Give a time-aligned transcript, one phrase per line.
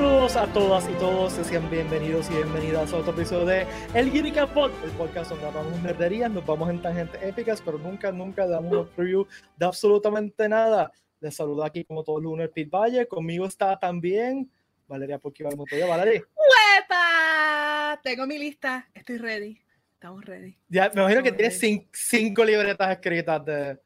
[0.00, 4.32] Saludos a todas y todos, sean bienvenidos y bienvenidas a otro episodio de El Geeky
[4.54, 8.72] Pod, el podcast donde hablamos nerderías, nos vamos en tangentes épicas, pero nunca, nunca damos
[8.72, 9.26] un preview
[9.58, 10.90] de absolutamente nada.
[11.20, 14.50] Les saludo aquí como todo el lunes Pete Valle, conmigo está también
[14.88, 15.86] Valeria Poquival Montoya.
[15.86, 16.22] Valeria.
[16.34, 18.00] ¡Huepa!
[18.02, 19.60] Tengo mi lista, estoy ready.
[19.92, 20.56] Estamos ready.
[20.70, 21.60] Ya, me imagino que tienes
[21.92, 23.78] cinco, libretas escritas de,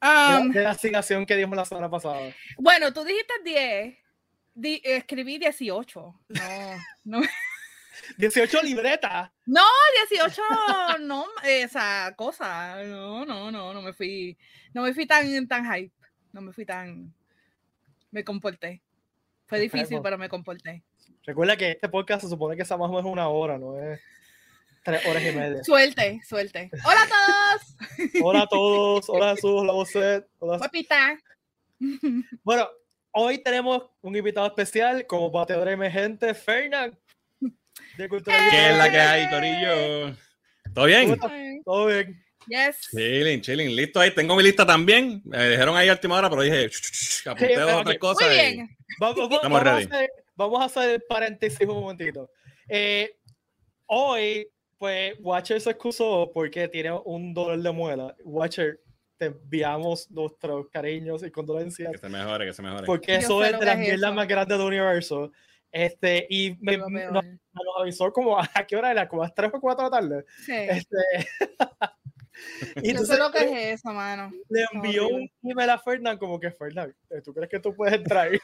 [0.00, 2.32] um, de, la asignación que dimos la semana pasada.
[2.56, 4.01] Bueno, tú dijiste 10
[4.54, 6.00] escribí 18.
[6.00, 6.40] No,
[7.04, 7.22] no.
[8.18, 9.30] 18 libretas.
[9.46, 9.64] No,
[10.10, 10.42] 18,
[11.00, 12.82] no, esa cosa.
[12.84, 14.36] No, no, no, no me fui,
[14.74, 15.92] no me fui tan, tan hype.
[16.32, 17.12] No me fui tan,
[18.10, 18.82] me comporté.
[19.46, 20.82] Fue difícil, pero me comporté.
[21.24, 23.78] Recuerda que este podcast se supone que está más o menos una hora, ¿no?
[23.78, 24.00] Es
[24.82, 25.62] tres horas y media.
[25.62, 26.70] Suelte, suelte.
[26.84, 28.12] Hola a todos.
[28.22, 29.08] Hola a todos.
[29.08, 30.26] Hola Jesús, hola José.
[30.38, 30.58] Hola.
[30.58, 31.18] Papita.
[32.42, 32.68] Bueno,
[33.14, 36.96] Hoy tenemos un invitado especial como bateador emergente, Fernand.
[37.98, 40.16] De Cultura ¿Qué es la que hay, Corillo?
[40.74, 41.20] ¿Todo bien?
[41.62, 42.24] Todo bien.
[42.46, 42.88] Yes.
[42.90, 43.76] Chilling, chilling.
[43.76, 44.14] Listo ahí.
[44.14, 45.20] Tengo mi lista también.
[45.26, 46.70] Me dijeron ahí a última hora, pero dije,
[47.26, 48.26] apunté dos o tres cosas.
[48.26, 48.76] Muy bien.
[48.98, 52.30] Vamos, vamos, a hacer, vamos, a hacer, paréntesis un momentito.
[52.66, 53.14] Eh,
[53.86, 58.16] hoy, pues, Watcher se excusó porque tiene un dolor de muela.
[58.24, 58.80] Watcher,
[59.22, 61.92] te enviamos nuestros cariños y condolencias.
[61.92, 62.84] Que se mejore, que se mejore.
[62.84, 65.30] Porque eso es de las mierdas más grandes del universo.
[65.70, 67.24] Este, y me, nos,
[67.78, 70.24] avisó como a qué hora era, como a las 3 o 4 de la tarde.
[70.44, 70.52] Sí.
[70.52, 70.96] Este,
[72.82, 74.32] y entonces, Yo sé lo que es eso, mano.
[74.48, 76.92] Le envió un email a Fernán como que, Fernán,
[77.22, 78.28] ¿tú crees que tú puedes entrar?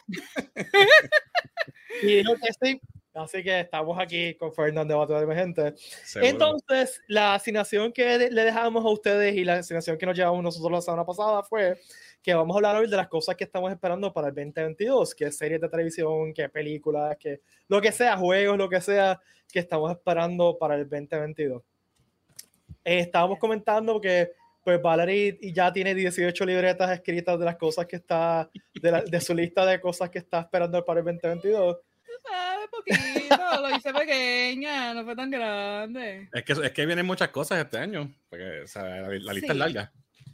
[2.03, 2.81] y dijo que sí,
[3.19, 5.75] Así que estamos aquí con Fernando de Emergente.
[6.17, 10.71] Entonces, la asignación que le dejamos a ustedes y la asignación que nos llevamos nosotros
[10.71, 11.79] la semana pasada fue
[12.23, 15.33] que vamos a hablar hoy de las cosas que estamos esperando para el 2022, que
[15.33, 19.91] series de televisión, que películas, que lo que sea, juegos, lo que sea, que estamos
[19.91, 21.63] esperando para el 2022.
[22.85, 24.31] Eh, estábamos comentando que
[24.63, 29.35] pues Valerie ya tiene 18 libretas escritas de las cosas que está, de, de su
[29.35, 31.79] lista de cosas que está esperando para el 2022
[32.85, 36.29] poquito, lo hice pequeña, no fue tan grande.
[36.33, 39.93] Es que, es que vienen muchas cosas este año, porque la, lista es larga.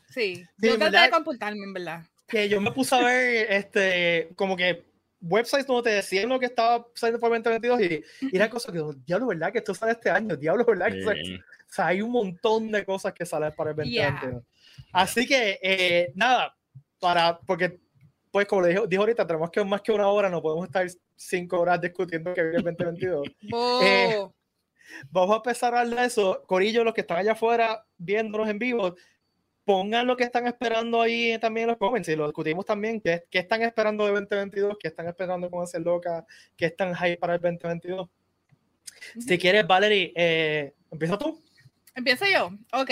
[0.09, 2.05] Sí, yo traté de comportarme, en verdad.
[2.27, 4.85] Que yo me puse a ver, este, como que
[5.21, 8.81] websites donde te decían lo que estaba saliendo por 2022 y, y era cosa que,
[9.07, 9.53] diablo, ¿verdad?
[9.53, 10.93] Que esto sale este año, diablo, ¿verdad?
[10.93, 14.43] o sea, hay un montón de cosas que salen para el 2022.
[14.93, 16.55] Así que, eh, nada,
[17.01, 17.81] para, porque
[18.35, 20.85] pues como le dijo, dijo ahorita, tenemos que más que una hora, no podemos estar
[21.15, 23.29] cinco horas discutiendo que viene el 2022.
[23.85, 24.27] Eh,
[25.09, 26.43] vamos a empezar a hablar de eso.
[26.45, 28.97] Corillo, los que están allá afuera viéndonos en vivo,
[29.65, 33.01] pongan lo que están esperando ahí también en los comments y lo discutimos también.
[33.01, 34.79] ¿Qué, qué están esperando de 2022?
[34.81, 36.27] ¿Qué están esperando con hacer loca?
[36.57, 38.09] ¿Qué están hype para el 2022?
[39.21, 41.41] Si quieres, Valerie, eh, ¿empieza tú?
[41.95, 42.51] Empiezo yo.
[42.73, 42.91] Ok.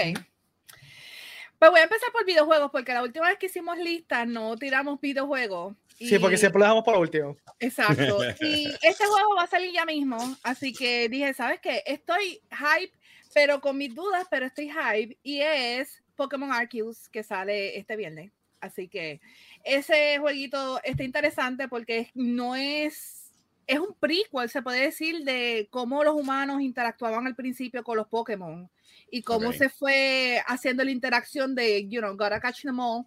[1.62, 5.00] Pues voy a empezar por videojuegos, porque la última vez que hicimos listas no tiramos
[5.00, 5.77] videojuegos.
[5.97, 7.37] Sí, porque siempre lo dejamos para último.
[7.61, 8.19] Exacto.
[8.41, 11.84] Y este juego va a salir ya mismo, así que dije, ¿sabes qué?
[11.87, 12.93] Estoy hype,
[13.33, 15.17] pero con mis dudas, pero estoy hype.
[15.22, 18.33] Y es Pokémon Arceus, que sale este viernes.
[18.61, 19.21] Así que
[19.62, 23.31] ese jueguito está interesante porque no es
[23.69, 28.09] es un prequel, se puede decir, de cómo los humanos interactuaban al principio con los
[28.09, 28.69] Pokémon
[29.15, 33.05] y cómo se fue haciendo la interacción de, you know, gotta catch them all.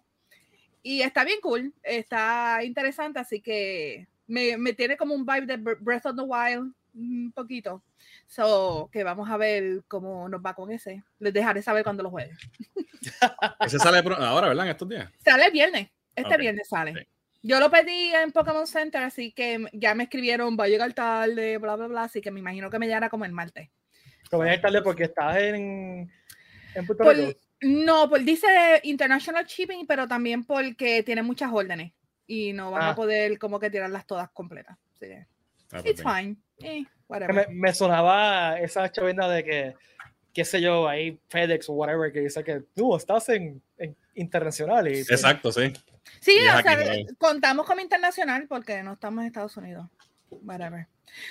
[0.80, 5.56] Y está bien cool, está interesante, así que me, me tiene como un vibe de
[5.56, 7.82] Breath of the Wild, un poquito.
[8.28, 11.02] So, que vamos a ver cómo nos va con ese.
[11.18, 12.36] Les dejaré saber cuando lo juegue.
[13.60, 14.66] Ese sale ahora, ¿verdad?
[14.66, 15.10] En estos días.
[15.24, 15.88] Sale el viernes.
[16.14, 17.08] Este viernes sale.
[17.42, 21.58] Yo lo pedí en Pokémon Center, así que ya me escribieron, va a llegar tarde,
[21.58, 23.70] bla, bla, bla, así que me imagino que me llegará como el martes.
[24.28, 26.10] ¿Te va a llegar tarde porque estás en,
[26.74, 27.38] en Puerto Rico?
[27.62, 28.46] No, pues dice
[28.82, 31.92] International Shipping, pero también porque tiene muchas órdenes
[32.26, 32.94] y no van a ah.
[32.94, 34.76] poder como que tirarlas todas completas.
[35.00, 35.06] Sí.
[35.72, 36.36] Ah, pues It's fine.
[36.60, 39.74] Eh, me, me, sonaba esa chavenda de que,
[40.32, 44.88] qué sé yo, ahí FedEx o whatever, que dice que tú estás en, en internacional.
[44.88, 45.72] Y, Exacto, sí.
[46.20, 46.78] Sí, o sea,
[47.18, 49.86] contamos como internacional porque no estamos en Estados Unidos.
[50.30, 50.88] Whatever.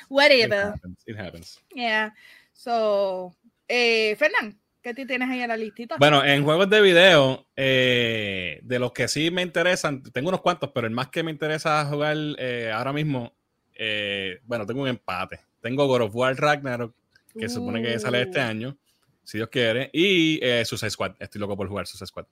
[0.10, 0.74] Whatever.
[1.06, 1.62] It happens.
[1.74, 2.14] Yeah.
[2.56, 3.36] So,
[3.68, 5.98] eh, Fernán, ¿qué tienes ahí en la listita?
[5.98, 10.72] Bueno, en juegos de video, eh, de los que sí me interesan, tengo unos cuantos,
[10.74, 13.36] pero el más que me interesa jugar eh, ahora mismo,
[13.76, 15.42] eh, bueno, tengo un empate.
[15.62, 16.96] Tengo God of War Ragnarok,
[17.38, 18.44] que se supone que sale este uh.
[18.44, 18.78] año,
[19.24, 21.16] si Dios quiere, y Suicide Squad.
[21.20, 22.26] Estoy loco por jugar Suicide Squad.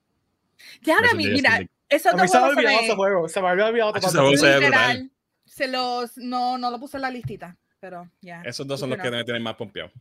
[0.82, 3.28] Ya, mira, eso a mí se me olvidado ese juego.
[3.28, 3.94] Se me había olvidado.
[4.00, 5.12] Se brutal.
[5.46, 8.42] Se los, no, no lo puse en la listita, pero ya.
[8.44, 9.92] Esos dos son los que me tienen más pompeado.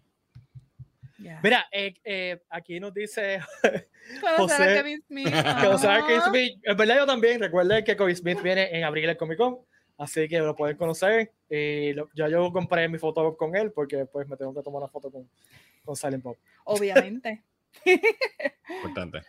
[1.23, 1.41] Yeah.
[1.43, 3.41] Mira, eh, eh, aquí nos dice
[4.37, 5.29] José Kevin Smith.
[5.65, 6.61] José Kevin Smith.
[6.65, 7.41] En verdad yo también.
[7.41, 9.59] Recuerden que Kevin Smith viene en abril el Comic Con.
[9.99, 11.31] Así que lo pueden conocer.
[11.49, 14.83] Y lo, ya yo compré mi foto con él porque pues me tengo que tomar
[14.83, 15.29] una foto con,
[15.85, 16.37] con Silent Bob.
[16.65, 17.43] Obviamente.
[18.69, 19.23] Importante.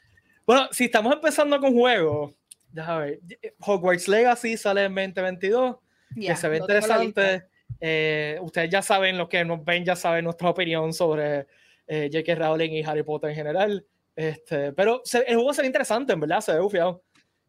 [0.46, 2.34] Bueno, si estamos empezando con juegos,
[2.72, 3.20] déjame ver.
[3.60, 5.78] Hogwarts Legacy sale en 2022.
[6.16, 7.44] Yeah, que se ve interesante.
[7.80, 11.48] Eh, ustedes ya saben, los que nos ven ya saben nuestra opinión sobre
[11.88, 12.36] eh, J.K.
[12.36, 13.86] Rowling y Harry Potter en general.
[14.16, 17.04] Este, pero se, el juego se ve interesante, en verdad, se ve bufiado.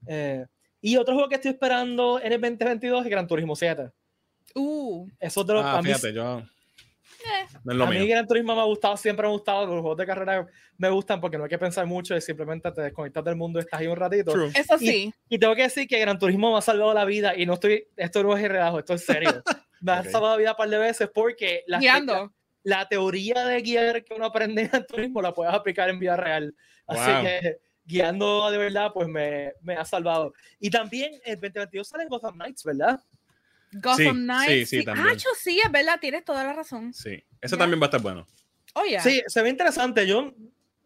[0.06, 0.44] Eh,
[0.80, 3.90] y otro juego que estoy esperando en el 2022 es Gran Turismo 7.
[4.54, 5.08] Uh.
[5.18, 6.38] Eso de los ah, fíjate, yo...
[6.38, 7.46] Eh.
[7.64, 9.66] No a mí Gran Turismo me ha gustado, siempre me ha gustado.
[9.66, 10.46] Los juegos de carrera
[10.76, 13.62] me gustan porque no hay que pensar mucho y simplemente te desconectas del mundo y
[13.62, 14.32] estás ahí un ratito.
[14.32, 14.50] True.
[14.54, 15.10] Eso sí.
[15.28, 17.54] Y, y, tengo que decir que Gran Turismo me ha salvado la vida y no
[17.54, 19.42] estoy, esto no es relajo, esto es serio.
[19.80, 21.78] me ha salvado la vida un par de veces porque la,
[22.64, 26.54] la teoría de guiar que uno aprende en Turismo la puedes aplicar en vida real.
[26.86, 27.22] Así wow.
[27.22, 30.32] que guiando de verdad, pues me, me, ha salvado.
[30.58, 33.00] Y también el 2022 salen Gotham Knights, ¿verdad?
[33.72, 34.70] Gotham sí, Knights.
[34.70, 35.06] Sí, sí, también.
[35.08, 36.92] Ah, sí, es verdad, tienes toda la razón.
[36.94, 37.58] Sí, eso yeah.
[37.58, 38.26] también va a estar bueno.
[38.74, 39.02] Oh, yeah.
[39.02, 40.06] Sí, se ve interesante.
[40.06, 40.34] Yo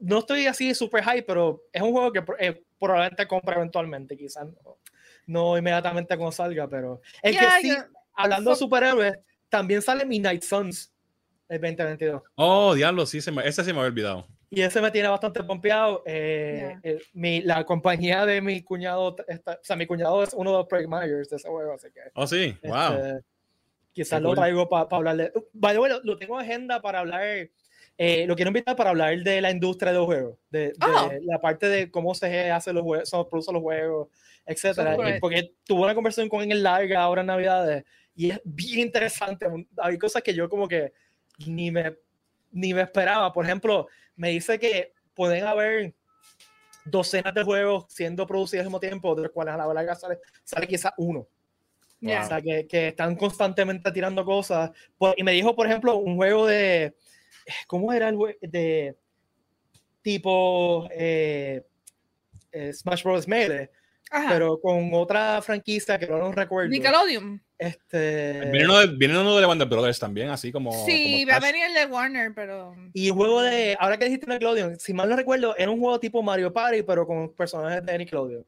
[0.00, 4.46] no estoy así super high, pero es un juego que eh, probablemente compre eventualmente, quizás
[4.46, 4.78] no,
[5.26, 7.88] no, inmediatamente cuando salga, pero el yeah, que sí, yeah.
[8.14, 10.92] hablando so, de superhéroes, también sale Midnight Suns
[11.49, 12.23] el 2022.
[12.35, 14.27] Oh, diablo, sí, se me, ese se me había olvidado.
[14.50, 16.03] Y ese me tiene bastante pompeado.
[16.06, 16.93] Eh, yeah.
[16.93, 20.56] eh, mi, la compañía de mi cuñado, está, o sea, mi cuñado es uno de
[20.59, 22.00] los project managers de ese juego, así que.
[22.15, 22.93] Oh, sí, wow.
[22.93, 23.25] Este,
[23.93, 25.33] quizás lo traigo para pa hablarle.
[25.53, 27.50] Vale, bueno, lo tengo en agenda para hablar.
[28.00, 31.11] Eh, lo quiero invitar para hablar de la industria de los juegos, de, de oh.
[31.23, 34.09] la parte de cómo se hace los juegos, se producen los juegos,
[34.47, 34.97] etcétera.
[35.17, 37.85] Y porque tuve una conversación con él larga ahora en Navidades
[38.19, 39.47] y es bien interesante.
[39.77, 40.93] Hay cosas que yo como que
[41.46, 41.96] ni me,
[42.52, 43.32] ni me esperaba.
[43.32, 45.94] Por ejemplo, me dice que pueden haber
[46.85, 50.19] docenas de juegos siendo producidos al mismo tiempo, de los cuales a la larga sale,
[50.44, 51.26] sale quizás uno.
[52.00, 52.25] Yeah.
[52.25, 54.70] O sea, que, que, están constantemente tirando cosas.
[54.96, 56.94] Por, y me dijo, por ejemplo, un juego de.
[57.67, 58.38] ¿Cómo era el juego?
[58.40, 58.96] De
[60.02, 61.62] tipo eh,
[62.52, 63.26] eh, Smash Bros.
[63.26, 63.70] Melee,
[64.11, 64.29] Ajá.
[64.31, 66.70] pero con otra franquicia que no recuerdo.
[66.70, 67.43] Nickelodeon.
[67.58, 68.49] Este...
[68.52, 70.70] Viene uno, de, viene uno de Warner Brothers también, así como.
[70.87, 72.76] Sí, como va a venir el de Warner, pero.
[72.93, 73.76] Y el juego de.
[73.81, 77.05] Ahora que dijiste Nickelodeon, si mal no recuerdo, era un juego tipo Mario Party, pero
[77.05, 78.46] con personajes de Nickelodeon.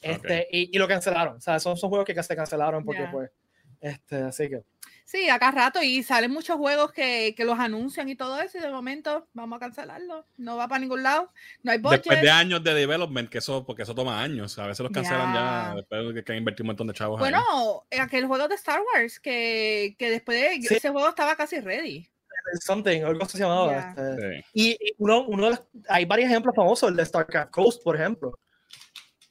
[0.00, 0.44] Este, okay.
[0.50, 1.36] y, y, lo cancelaron.
[1.36, 3.10] O sea, son, son juegos que se cancelaron porque, yeah.
[3.10, 3.30] pues.
[3.80, 4.62] Este, así que.
[5.10, 8.60] Sí, acá rato y salen muchos juegos que, que, los anuncian y todo eso y
[8.60, 10.24] de momento vamos a cancelarlo.
[10.36, 11.32] No va para ningún lado.
[11.64, 12.04] No hay budget.
[12.04, 14.56] Después de años de development, que eso, porque eso toma años.
[14.60, 15.70] A veces los cancelan yeah.
[15.70, 17.18] ya después de que han invertido un montón de chavos.
[17.18, 17.42] Bueno,
[17.90, 17.98] ahí.
[17.98, 20.76] aquel juego de Star Wars que, que después de sí.
[20.76, 22.08] ese juego estaba casi ready.
[22.60, 23.72] Something, algo se llamaba.
[23.72, 23.94] Yeah.
[24.12, 24.36] Este.
[24.36, 24.44] Sí.
[24.52, 27.96] Y, y, uno, uno de los, hay varios ejemplos famosos, el de StarCraft Coast, por
[27.96, 28.38] ejemplo.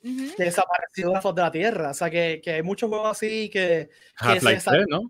[0.04, 0.36] Uh -huh.
[0.36, 1.92] que desapareció de la faz de la Tierra.
[1.92, 3.90] O sea, que, que hay muchos juegos así que.
[4.18, 5.10] Half-Life 3, ¿no?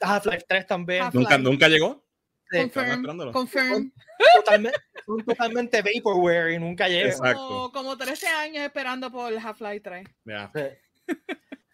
[0.00, 1.02] Half-Life 3 también.
[1.02, 2.04] Half ¿Nunca, ¿Nunca llegó?
[2.50, 2.58] Sí.
[2.58, 3.32] Confirm.
[3.32, 3.92] Confirm.
[4.36, 4.78] Totalmente,
[5.26, 7.08] totalmente vaporware y nunca llegó.
[7.08, 7.46] Exacto.
[7.46, 10.08] Como, como 13 años esperando por Half-Life 3.
[10.24, 10.50] Yeah.
[10.54, 11.14] Sí.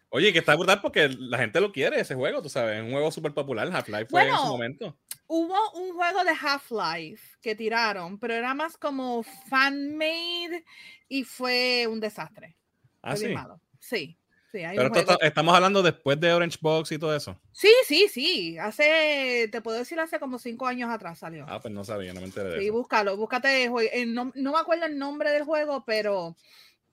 [0.09, 2.93] Oye, que está brutal porque la gente lo quiere, ese juego, tú sabes, es un
[2.93, 4.99] juego súper popular, Half-Life fue bueno, en su momento.
[5.27, 10.65] Hubo un juego de Half-Life que tiraron, pero era más como fan-made
[11.09, 12.57] y fue un desastre.
[13.03, 13.29] Ah, sí.
[13.29, 13.61] Malo.
[13.81, 14.17] Sí.
[14.55, 17.37] Sí, Pero esto, estamos hablando después de Orange Box y todo eso.
[17.51, 18.57] Sí, sí, sí.
[18.57, 21.45] Hace, te puedo decir, hace como cinco años atrás salió.
[21.49, 22.75] Ah, pues no sabía, no me enteré de sí, eso.
[22.75, 23.65] búscalo, búscate.
[23.65, 26.37] Eh, no, no, me acuerdo el nombre del juego, pero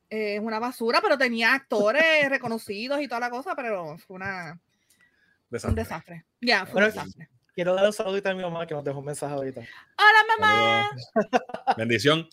[0.09, 4.59] eh, es una basura, pero tenía actores reconocidos y toda la cosa, pero fue una,
[5.51, 5.69] desastre.
[5.69, 6.25] un desastre.
[6.41, 7.29] Ya, fue bueno, un desastre.
[7.53, 9.61] Quiero dar un saludito a mi mamá que nos dejó un mensaje ahorita.
[9.61, 10.89] Hola, mamá.
[11.77, 12.27] Bendición.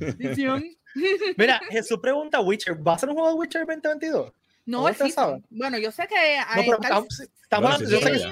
[0.00, 0.64] Bendición.
[1.36, 4.32] Mira, Jesús pregunta Witcher, ¿va a ser un juego de Witcher 2022?
[4.66, 5.46] No, el season.
[5.48, 8.30] Bueno, yo sé que hay, no, pero estamos, estamos bueno, yo sé que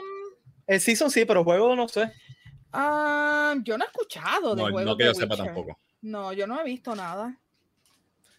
[0.67, 2.12] el season sí, pero juego no sé.
[2.73, 5.79] Uh, yo no he escuchado de no, juegos no que de yo sepa tampoco.
[6.03, 7.38] No, yo no he visto nada.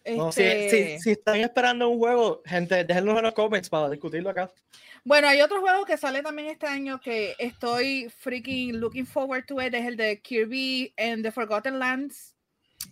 [0.04, 0.70] No, Este...
[0.70, 4.50] si, si, si, están esperando un juego, gente, déjenlo en los comments para discutirlo acá.
[5.02, 9.60] Bueno, hay otro juego que sale también este año que estoy freaking looking forward to
[9.60, 12.35] it, es el de Kirby and the Forgotten Lands.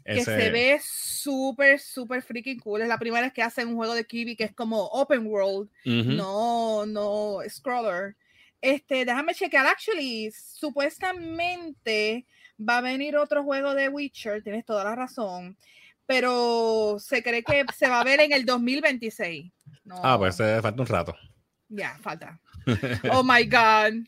[0.05, 0.39] Que Ese...
[0.39, 2.83] se ve súper, súper freaking cool.
[2.83, 5.71] Es la primera vez que hacen un juego de Kirby que es como open world,
[5.87, 6.15] Uh -huh.
[6.17, 8.15] no, no scroller.
[8.61, 9.67] Este, déjame chequear.
[9.67, 12.27] Actually, supuestamente
[12.59, 15.57] va a venir otro juego de Witcher, tienes toda la razón,
[16.07, 19.51] pero se cree que se va a ver en el 2026.
[19.85, 20.01] No.
[20.03, 21.15] Ah, pues eh, falta un rato.
[21.69, 22.41] Ya, falta.
[23.13, 24.07] Oh my God.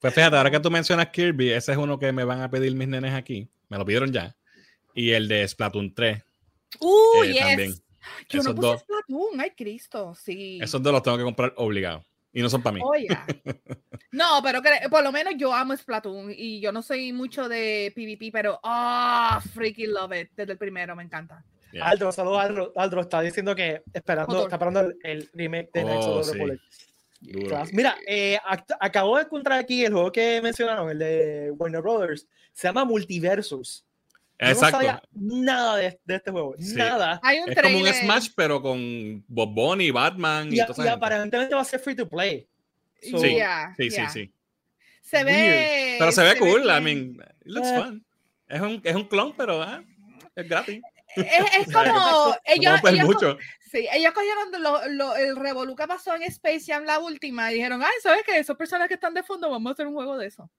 [0.00, 2.74] Pues fíjate, ahora que tú mencionas Kirby, ese es uno que me van a pedir
[2.74, 3.48] mis nenes aquí.
[3.68, 4.34] Me lo pidieron ya.
[4.94, 6.22] Y el de Splatoon 3.
[6.80, 7.40] Uh, eh, yes.
[7.40, 7.74] también.
[8.28, 8.80] Yo no Esos puse dos.
[8.80, 10.58] Splatoon, ay Cristo, sí.
[10.62, 12.04] Esos dos los tengo que comprar obligado.
[12.32, 12.80] Y no son para mí.
[12.82, 13.26] Oh, yeah.
[14.10, 14.60] No, pero
[14.90, 19.42] por lo menos yo amo Splatoon y yo no soy mucho de PvP, pero ah,
[19.54, 20.30] freaking love it.
[20.36, 21.44] Desde el primero me encanta.
[21.72, 21.88] Yeah.
[21.88, 22.72] Aldro, saludos Aldro.
[22.76, 24.46] Aldro está diciendo que esperando, Motor.
[24.46, 26.32] está esperando el, el remake de Oh, the sí.
[26.32, 26.60] Republic.
[27.72, 28.38] Mira, eh,
[28.80, 32.28] acabo de encontrar aquí el juego que mencionaron, el de Warner Brothers.
[32.52, 33.84] Se llama Multiversus.
[34.40, 34.76] Yo no Exacto.
[34.78, 36.54] sabía nada de, de este juego.
[36.58, 36.74] Sí.
[36.74, 37.20] Nada.
[37.22, 38.04] Hay un Es como un trailer.
[38.04, 42.08] Smash, pero con Bob Bunny, Batman y, Y, y aparentemente va a ser free to
[42.08, 42.46] play.
[43.10, 43.34] So, Sí.
[43.34, 44.08] Yeah, Sí, yeah.
[44.10, 44.32] sí, sí.
[45.02, 45.96] Se ve.
[45.98, 46.62] Pero se ve cool.
[46.62, 46.84] I bien.
[46.84, 47.76] mean, it looks Eh.
[47.82, 48.04] fun.
[48.48, 49.82] Es un, es un clon, pero ah,
[50.34, 50.82] es gratis.
[51.16, 52.36] Es, es como.
[52.44, 53.38] ellos, no ellos, mucho.
[53.70, 57.54] sí, ellos cogieron lo, lo- el revolú que pasó en Space Jam la última y
[57.56, 58.38] dijeron, ay, ¿sabes qué?
[58.38, 60.50] Esos personas que están de fondo, vamos a hacer un juego de eso.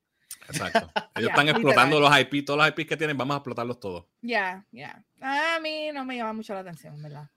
[0.48, 0.92] Exacto.
[1.16, 2.22] Ellos están explotando literal.
[2.24, 4.06] los IP, todos los IP que tienen, vamos a explotarlos todos.
[4.22, 5.04] Ya, ya.
[5.22, 7.30] A mí no me llama mucho la atención, ¿verdad?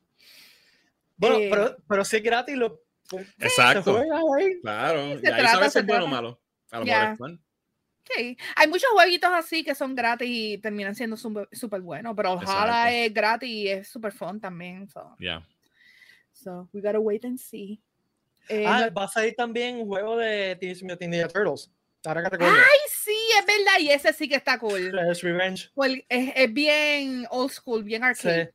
[1.17, 3.99] Bueno, Eh, pero, pero si es gratis, lo, se Exacto.
[4.37, 4.61] ahí.
[4.61, 5.01] Claro.
[5.03, 6.41] se y ahí trata, sabes si es bueno o malo.
[6.71, 7.43] A lo mejor es fun.
[8.17, 12.91] Sí, hay muchos jueguitos así que son gratis y terminan siendo súper buenos, pero ojalá
[12.91, 12.97] Exacto.
[13.07, 14.89] es gratis y es súper fun también.
[14.89, 15.47] So, Ya.
[16.33, 17.81] so we gotta wait and see.
[18.49, 21.71] Eh, Ah, no- va a salir también un juego de Teenage Mutant Ninja Turtles.
[22.05, 22.55] Ahora que recuerdo.
[22.55, 24.91] Ay, sí, es verdad, y ese sí que está cool.
[24.91, 25.71] Shredder's Revenge.
[25.75, 28.47] Pues es, es bien old school, bien arcade.
[28.47, 28.51] Sí.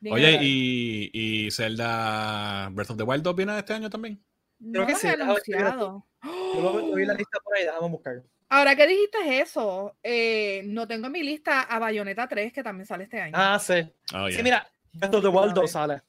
[0.00, 0.44] bien Oye, arcade.
[0.46, 4.22] y, y Zelda Breath of the Wild 2 viene este año también.
[4.58, 6.06] no que sí, anunciado.
[6.22, 8.22] Yo lo, vi en la lista por ahí, déjame buscar.
[8.48, 12.84] Ahora que dijiste eso, eh, no tengo en mi lista a Bayonetta 3, que también
[12.86, 13.32] sale este año.
[13.36, 13.74] Ah, sí.
[14.12, 14.42] Oh, Sí, yeah.
[14.42, 16.02] mira, Breath of the Wild 2 sale.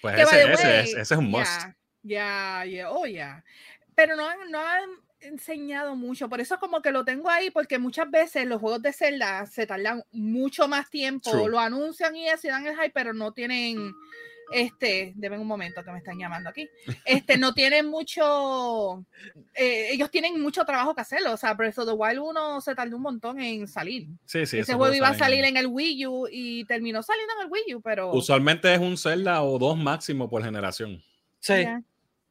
[0.00, 1.48] Pues ese, ese, es, ese es un must.
[2.02, 3.44] Ya, ya, ya, oh, ya.
[3.94, 4.90] Pero no, no han
[5.24, 8.92] enseñado mucho, por eso como que lo tengo ahí, porque muchas veces los juegos de
[8.92, 11.48] Zelda se tardan mucho más tiempo, True.
[11.50, 13.92] lo anuncian y así dan el hype, pero no tienen,
[14.52, 16.68] este, deben un momento que me están llamando aquí,
[17.04, 19.04] este, no tienen mucho,
[19.54, 22.74] eh, ellos tienen mucho trabajo que hacerlo, o sea, Breath of the Wild 1 se
[22.74, 24.08] tardó un montón en salir.
[24.24, 24.58] Sí, sí.
[24.58, 27.74] Ese juego iba a salir en el Wii U y terminó saliendo en el Wii
[27.76, 28.12] U, pero...
[28.12, 31.02] Usualmente es un Zelda o dos máximo por generación.
[31.40, 31.54] Sí.
[31.54, 31.82] Yeah.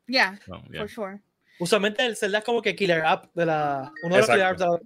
[0.07, 0.81] Yeah, No, yeah.
[0.81, 1.21] for sure.
[1.59, 3.91] Usualmente el Zelda es como que killer app de la.
[4.03, 4.79] Uno de los killer apps de la-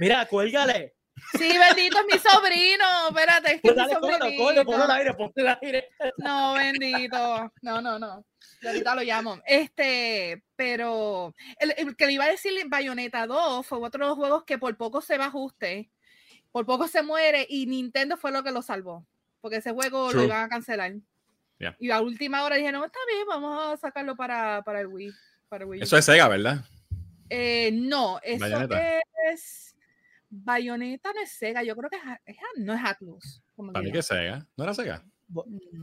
[0.00, 0.94] Mira, cuélgale.
[1.38, 2.84] Sí, bendito es mi sobrino.
[3.08, 3.96] Espérate, es que Pues dale,
[4.36, 5.88] cógelo, ponlo al aire, ponlo al aire.
[6.18, 7.52] No, bendito.
[7.62, 8.24] No, no, no.
[8.60, 9.40] Yo ahorita lo llamo.
[9.46, 14.16] Este, pero el, el que le iba a decir Bayonetta 2 fue otro de los
[14.18, 15.90] juegos que por poco se va a ajuste,
[16.50, 19.06] por poco se muere y Nintendo fue lo que lo salvó.
[19.40, 20.22] Porque ese juego True.
[20.22, 20.94] lo iban a cancelar.
[21.58, 21.76] Yeah.
[21.78, 25.12] Y a última hora dijeron, está bien, vamos a sacarlo para, para el Wii.
[25.54, 25.82] Para Wii U".
[25.84, 26.64] Eso es Sega, ¿verdad?
[27.30, 29.00] Eh, no, eso Bayonetta.
[29.32, 29.76] es.
[30.28, 31.96] Bayonetta no es Sega, yo creo que
[32.26, 33.40] es, no es Atlus.
[33.56, 34.44] Para mí que es Sega.
[34.56, 35.04] ¿No era Sega?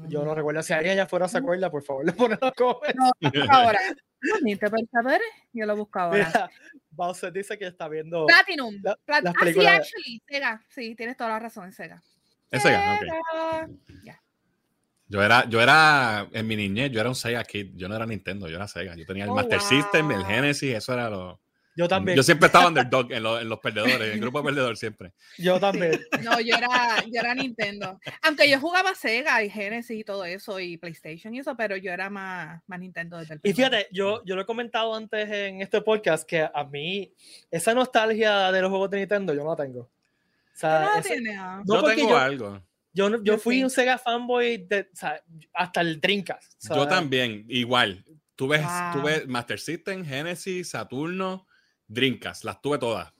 [0.07, 0.61] Yo no recuerdo.
[0.61, 3.47] Si alguien allá afuera se acuerda, por favor, le ponen los comentarios.
[3.47, 3.79] No, ahora.
[4.43, 5.21] Ni te saber,
[5.53, 6.27] yo lo busco ahora.
[6.27, 6.49] Mira,
[6.91, 8.25] Bowser dice que está viendo.
[8.27, 8.75] Platinum.
[8.83, 10.65] la- Plat- las ah, sí, películas- actually, Sega.
[10.69, 12.03] Sí, tienes toda la razón, es Sega.
[12.51, 12.99] Es Sega, ok.
[12.99, 13.69] Sega.
[14.03, 14.21] Ya.
[15.11, 17.71] Yo era, yo era, en mi niñez, yo era un Sega Kid.
[17.75, 18.95] Yo no era Nintendo, yo era Sega.
[18.95, 20.25] Yo tenía el Oh, Master System, el wow.
[20.25, 21.39] Genesis, eso era lo...
[21.75, 22.17] Yo también.
[22.17, 25.13] Yo siempre estaba underdog en, los- en los perdedores, en el grupo perdedor siempre.
[25.37, 25.99] Yo también.
[26.21, 27.97] No, yo era, yo era Nintendo.
[28.23, 31.91] Aunque yo jugaba Sega y Genesis y todo eso, y PlayStation y eso, pero yo
[31.91, 35.61] era más, más Nintendo desde el Y fíjate, yo, yo lo he comentado antes en
[35.61, 37.13] este podcast que a mí
[37.49, 39.79] esa nostalgia de los juegos de Nintendo yo no la tengo.
[39.81, 39.89] O ¿Tú
[40.53, 41.63] sea, no la ese- tienes, ah?
[41.65, 42.61] No, yo tengo yo- algo.
[42.93, 43.63] Yo, yo Yo fui sí.
[43.63, 45.21] un Sega fanboy de, o sea,
[45.53, 45.99] hasta el
[46.57, 48.03] sea, Yo también, igual.
[48.35, 49.01] Tuve, Wow.
[49.01, 51.47] tuve Master System, Genesis, Saturno,
[51.87, 53.13] Dreamcast, las tuve todas.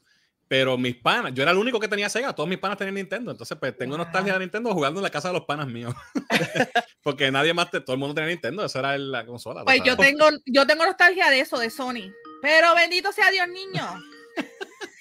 [0.48, 3.32] Pero mis panas, yo era el único que tenía Sega, todos mis panas tenían Nintendo.
[3.32, 4.04] Entonces, pues tengo Wow.
[4.06, 5.94] nostalgia de Nintendo jugando en la casa de los panas míos.
[7.04, 9.64] Porque nadie más, te- todo el mundo tenía Nintendo, esa era la consola.
[9.64, 10.10] Pues yo sabes.
[10.10, 12.12] tengo, yo tengo nostalgia de eso, de Sony.
[12.42, 13.86] Pero bendito sea Dios, niño.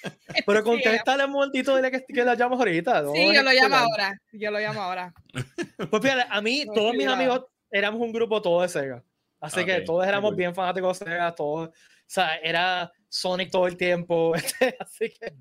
[0.47, 3.02] Pero contéstale un momentito dile que, que la llamas ahorita.
[3.02, 3.12] ¿no?
[3.12, 4.21] Sí, yo lo llamo ahora.
[4.33, 5.14] Yo lo llamo ahora.
[5.90, 9.02] Pues fíjate, a mí, No, todos mis amigos éramos un grupo todo de Sega.
[9.40, 10.37] Así que todos éramos cool.
[10.37, 11.69] bien fanáticos de Sega, todos.
[11.69, 11.73] O
[12.07, 14.35] sea, era Sonic todo el tiempo.
[14.37, 15.33] este, así que.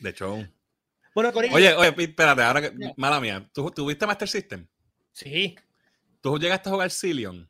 [0.00, 0.46] De hecho.
[1.14, 1.54] Bueno, Corillo.
[1.54, 4.66] Oye, oye, pi- espérate, ahora que, mala mía, ¿tú tuviste Master System?
[5.12, 5.56] Sí,
[6.20, 7.48] ¿Tú llegaste a jugar Cillion?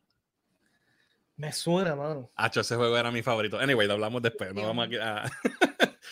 [1.36, 2.30] me suena, mano.
[2.36, 3.58] Hacho, ese juego era mi favorito.
[3.58, 4.54] Anyway, lo hablamos después.
[4.54, 5.24] No vamos aquí a...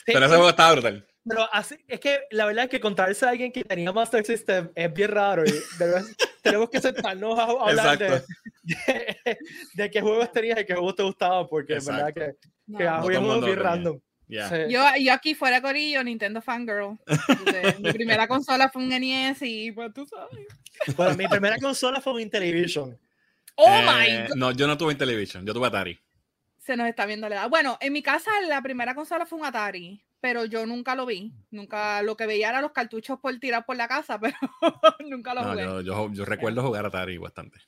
[0.06, 1.06] Pero ese juego estaba brutal.
[1.26, 4.70] Pero así, es que la verdad es que contarse a alguien que tenía Master System
[4.74, 6.04] es bien raro y de verdad
[6.42, 7.98] tenemos que sentarnos a, a hablar
[9.74, 12.34] de, qué juegos tenías y qué juegos te gustaban, porque es verdad que,
[12.66, 14.00] no, que no bien random.
[14.26, 14.68] Yeah.
[14.68, 16.98] Yo, yo, aquí fuera Corillo, Nintendo Fangirl.
[17.80, 20.46] mi primera consola fue un NES y pues tú sabes.
[20.96, 22.98] Bueno, mi primera consola fue un Intellivision.
[23.56, 24.36] Oh my eh, God.
[24.36, 25.98] No, yo no tuve Intellivision, yo tuve Atari.
[26.64, 27.50] Se nos está viendo la edad.
[27.50, 31.30] Bueno, en mi casa la primera consola fue un Atari, pero yo nunca lo vi.
[31.50, 34.37] Nunca lo que veía era los cartuchos por tirar por la casa, pero
[35.00, 35.62] nunca lo no, jugué.
[35.62, 37.59] Yo, yo, yo recuerdo jugar Atari bastante.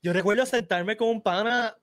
[0.00, 1.76] Yo recuerdo sentarme con un pana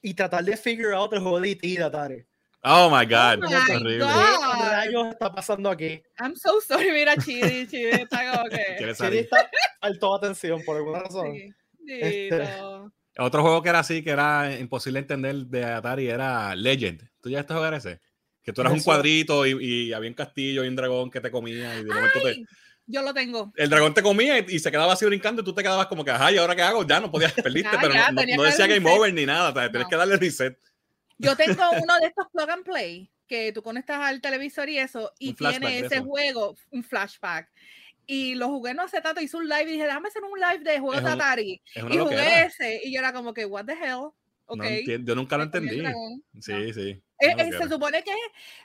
[0.00, 1.68] y tratar de figure out el juego de E.T.
[1.68, 2.24] de Atari.
[2.62, 3.44] Oh my God.
[3.44, 3.98] Oh my horrible.
[3.98, 4.56] God.
[4.56, 6.02] ¿Qué rayos está pasando aquí?
[6.18, 8.94] I'm so sorry, mira, Chidi, Chidi está como que.
[8.96, 9.50] Chidi está
[9.82, 11.34] al toda atención por alguna razón.
[11.34, 11.52] Sí,
[11.86, 12.48] este...
[13.18, 17.08] Otro juego que era así, que era imposible entender de Atari, era Legend.
[17.20, 18.00] ¿Tú ya estás a jugar ese?
[18.42, 21.30] Que tú eras un cuadrito y, y, había un castillo y un dragón que te
[21.30, 22.44] comía y de momento te,
[22.86, 23.52] yo lo tengo.
[23.56, 26.10] El dragón te comía y, se quedaba así brincando y tú te quedabas como que,
[26.10, 26.86] ajá, ¿y ahora qué hago?
[26.86, 29.88] Ya no podías, perdiste, ah, pero no, no, decía game over ni nada, o tenés
[29.88, 30.58] que darle reset.
[31.18, 35.12] Yo tengo uno de estos plug and play que tú conectas al televisor y eso,
[35.18, 37.50] y tiene ese juego, un flashback.
[38.06, 40.64] Y lo jugué no hace tanto, hice un live y dije, déjame hacer un live
[40.64, 41.62] de juegos de Atari.
[41.74, 44.10] y jugué ese, y yo era como que, what the hell.
[44.46, 44.84] Okay.
[44.98, 45.82] No yo nunca lo entendí.
[46.38, 47.02] Sí, sí.
[47.20, 48.18] Eh, eh, se supone que es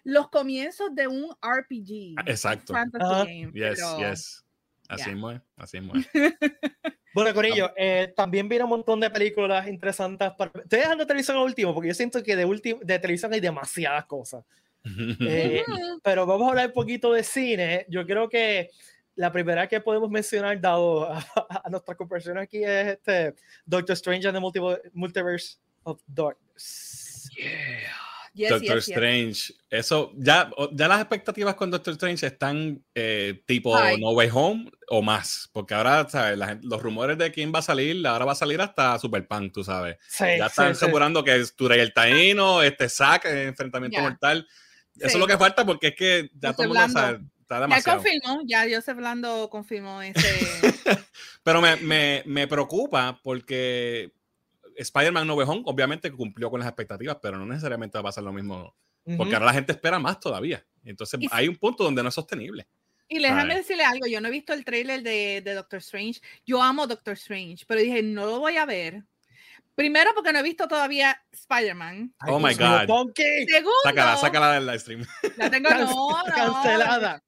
[0.03, 2.15] los comienzos de un RPG.
[2.17, 2.73] Ah, exacto.
[2.73, 4.45] Uh, game, yes, yes.
[4.89, 5.33] Así yeah.
[5.35, 5.83] es, así es.
[7.13, 10.31] bueno, Corillo, eh, también viene un montón de películas interesantes.
[10.35, 10.51] Para...
[10.61, 14.43] Estoy dejando televisión al último porque yo siento que de, de televisión hay demasiadas cosas.
[15.21, 15.63] eh,
[16.03, 17.85] pero vamos a hablar un poquito de cine.
[17.87, 18.71] Yo creo que
[19.19, 21.19] la primera que podemos mencionar, dado a,
[21.65, 23.35] a nuestra conversación aquí, es este
[23.65, 27.29] Doctor Strange and the Multiverse of Darkness.
[27.35, 28.49] Yeah.
[28.49, 34.29] Doctor Strange, eso ya, ya las expectativas con Doctor Strange están eh, tipo No Way
[34.31, 36.39] Home o más, porque ahora ¿sabes?
[36.61, 39.65] los rumores de quién va a salir, ahora va a salir hasta Super Punk, tú
[39.65, 39.97] sabes.
[40.17, 44.47] ya están asegurando que es Turey el Taino, este Zack, enfrentamiento mortal.
[44.95, 48.03] Eso es lo que falta porque es que ya todo el mundo sabe, está demasiado.
[48.03, 50.21] Ya confirmó, ya Joseph Blando confirmó ese.
[51.43, 54.13] Pero me, me, me preocupa porque
[54.75, 58.23] Spider-Man No Way Home obviamente cumplió con las expectativas, pero no necesariamente va a pasar
[58.23, 58.75] lo mismo,
[59.17, 60.65] porque ahora la gente espera más todavía.
[60.83, 62.67] Entonces hay un punto donde no es sostenible.
[63.09, 66.61] Y déjame decirle algo, yo no he visto el trailer de, de, Doctor Strange, yo
[66.61, 69.03] amo Doctor Strange, pero dije, no lo voy a ver.
[69.73, 72.13] Primero porque no he visto todavía Spider-Man.
[72.27, 72.85] Oh my God.
[73.15, 73.73] Segundo.
[73.83, 75.05] Sácala, sácala del live stream.
[75.37, 76.23] La tengo no, no.
[76.35, 77.23] cancelada.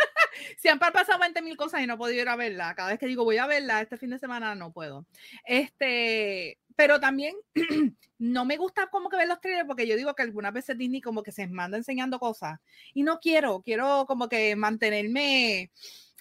[0.58, 2.74] Siempre han pasado 20 mil cosas y no he podido ir a verla.
[2.74, 5.06] Cada vez que digo voy a verla este fin de semana, no puedo.
[5.44, 7.34] Este, pero también
[8.18, 11.00] no me gusta como que ver los trailers porque yo digo que algunas veces Disney
[11.00, 12.58] como que se manda enseñando cosas
[12.94, 15.70] y no quiero, quiero como que mantenerme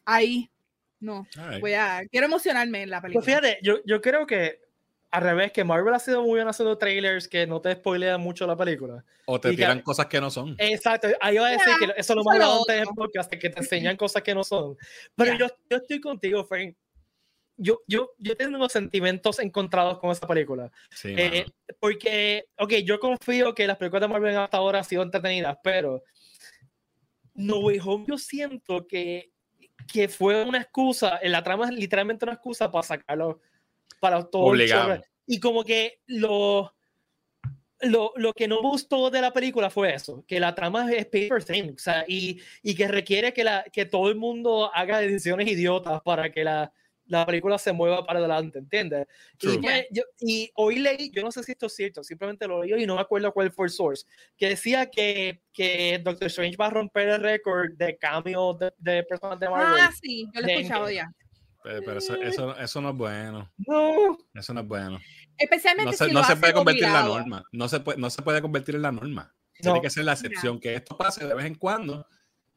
[0.05, 0.49] ahí.
[1.01, 1.25] No,
[1.61, 3.23] voy a, quiero emocionarme en la pues película.
[3.23, 4.59] Pues fíjate, yo, yo creo que
[5.11, 8.45] al revés, que Marvel ha sido muy bien haciendo trailers que no te spoilean mucho
[8.45, 9.03] la película.
[9.25, 10.55] O te tiran cosas que no son.
[10.57, 13.97] Exacto, ahí iba a decir que eso lo más grande en podcast, que te enseñan
[13.97, 14.77] cosas que no son.
[15.15, 16.75] Pero yo, yo estoy contigo, Frank
[17.59, 20.71] yo, yo, yo tengo sentimientos encontrados con esa película.
[21.03, 21.45] Eh,
[21.79, 26.01] porque, ok, yo confío que las películas de Marvel hasta ahora han sido entretenidas, pero
[27.33, 29.31] No Way Home yo siento que,
[29.91, 33.41] que fue una excusa, en la trama es literalmente una excusa para sacarlo
[33.99, 34.53] para todo
[35.27, 36.73] Y como que lo,
[37.81, 41.43] lo, lo, que no gustó de la película fue eso, que la trama es paper
[41.43, 45.47] thin, o sea, y, y que requiere que, la, que todo el mundo haga decisiones
[45.47, 46.71] idiotas para que la,
[47.09, 49.07] la película se mueva para adelante, ¿entiendes?
[49.41, 49.59] Y,
[49.91, 52.85] yo, y, hoy leí, yo no sé si esto es cierto, simplemente lo leí y
[52.85, 54.05] no me acuerdo cuál fue el source,
[54.38, 59.03] que decía que, que Doctor Strange va a romper el récord de cambio de, de,
[59.03, 59.81] personas de Marvel.
[59.81, 61.12] Ah, sí, yo lo he escuchado ya.
[61.86, 63.51] Pero, eso, eso, eso, no es bueno.
[63.58, 64.17] No.
[64.34, 64.99] Eso no es bueno.
[65.38, 67.08] Especialmente no se, si no lo se puede convertir obligado.
[67.08, 67.43] en la norma.
[67.51, 69.34] No se puede, no se puede convertir en la norma.
[69.53, 72.08] Tiene que ser la excepción, que esto pase de vez en cuando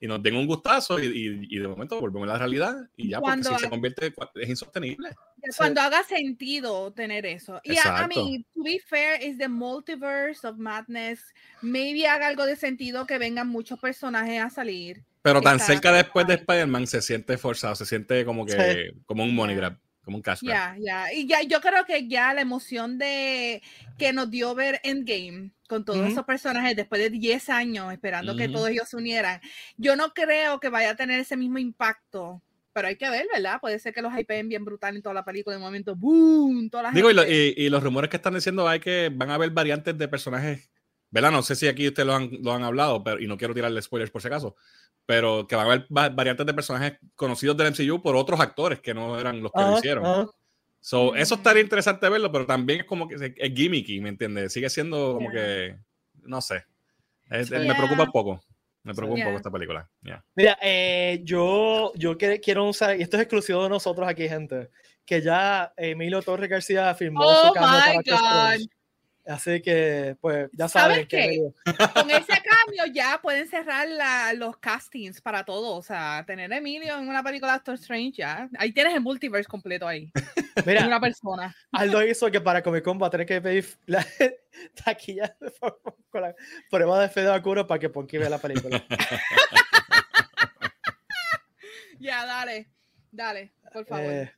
[0.03, 3.11] y nos den un gustazo y, y, y, de momento volvemos a la realidad y
[3.11, 5.11] ya, Cuando, porque si se convierte es insostenible.
[5.57, 5.87] Cuando sí.
[5.87, 7.61] haga sentido tener eso.
[7.63, 11.33] Y a, a, mí, to be fair, is the multiverse of madness.
[11.61, 15.05] Maybe haga algo de sentido que vengan muchos personajes a salir.
[15.23, 19.03] Pero tan cerca después de Spider-Man se siente forzado, se siente como que sí.
[19.07, 21.13] como un money grab como un cash Ya, ya.
[21.13, 23.63] Y ya, yo creo que ya la emoción de
[23.99, 26.13] que nos dio ver Endgame con todos uh -huh.
[26.13, 28.39] esos personajes después de 10 años esperando uh -huh.
[28.39, 29.41] que todos ellos se unieran,
[29.77, 32.43] yo no creo que vaya a tener ese mismo impacto.
[32.75, 33.61] Pero hay que ver, ¿verdad?
[33.61, 35.55] Puede ser que los hypeen bien brutal en toda la película.
[35.55, 36.71] De momento, ¡boom!
[36.71, 39.29] Toda la Digo, y, lo, y, y, los rumores que están diciendo hay que van
[39.29, 40.71] a haber variantes de personajes,
[41.11, 41.31] ¿verdad?
[41.31, 43.83] No sé si aquí ustedes lo han, lo han hablado, pero y no quiero tirarle
[43.83, 44.57] spoilers por si acaso,
[45.07, 48.95] pero que van a haber variantes de personajes conocidos del MCU por otros actores que
[48.95, 50.05] no eran los que lo -huh, hicieron.
[50.05, 50.31] -huh.
[50.81, 54.53] So, eso estaría interesante verlo, pero también es como que es gimmicky, ¿me entiendes?
[54.53, 55.77] Sigue siendo como que,
[56.23, 56.65] no sé,
[57.29, 58.45] me preocupa un poco.
[58.85, 59.89] Me preocupa un poco esta película.
[60.35, 64.71] Mira, eh, yo, yo quiero usar, y esto es exclusivo de nosotros aquí, gente,
[65.07, 68.67] que ya Emilio Torres García firmó oh su cambio para God.
[69.25, 71.53] Así que, pues, ya saben que
[71.95, 73.89] con ese cambio ya pueden cerrar
[74.37, 75.77] los castings para todo.
[75.77, 78.49] O sea, tener a Emilio en una película de Doctor Strange ya.
[78.59, 80.11] Ahí tienes el multiverse completo ahí.
[80.67, 81.55] Mira, una persona.
[81.73, 84.07] Aldo hizo que para Comic Con va a tener que pedir la
[84.85, 85.35] taquilla
[86.11, 86.35] con la
[86.71, 88.85] prueba de fe de vacuno para que Ponky vea la película.
[92.01, 92.69] ya, dale.
[93.11, 94.11] Dale, por favor.
[94.11, 94.33] Eh,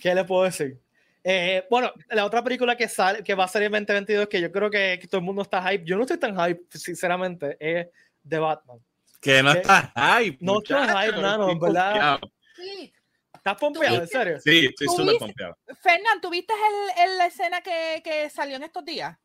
[0.00, 0.80] ¿Qué le puedo decir?
[1.22, 4.50] Eh, bueno, la otra película que sale, que va a salir en 2022, que yo
[4.50, 7.88] creo que, todo el mundo está hype, yo no estoy tan hype, sinceramente, es
[8.26, 8.78] The Batman.
[9.20, 10.38] Que no está hype.
[10.40, 12.20] No está hype, no, ¿verdad?
[12.56, 12.92] Sí.
[13.34, 14.40] ¿Estás pompeado, en serio?
[14.40, 15.56] Sí, estoy súper pompeado.
[15.82, 16.52] Fernán, ¿tuviste
[16.98, 19.16] el, la escena que, que, salió en estos días?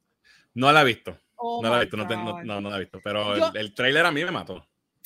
[0.54, 1.18] No la he visto.
[1.38, 2.06] Oh no la he visto, no,
[2.44, 4.66] no, no, la he visto, pero el, el trailer a mí me mató.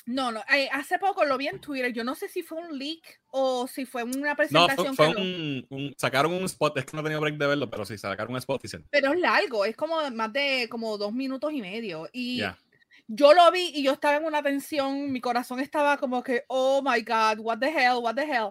[0.09, 1.93] No, no, eh, hace poco lo vi en Twitter.
[1.93, 4.87] Yo no sé si fue un leak o si fue una presentación.
[4.87, 6.79] No, fue, un, sacaron un spot.
[6.79, 8.59] Es que no he tenido break de verlo, pero sí, sacaron un spot.
[8.59, 8.87] Dicen.
[8.89, 12.09] Pero es largo, es como más de como dos minutos y medio.
[12.11, 12.41] Y
[13.05, 15.11] yo lo vi y yo estaba en una tensión.
[15.11, 18.49] Mi corazón estaba como que, oh my God, what the hell, what the hell.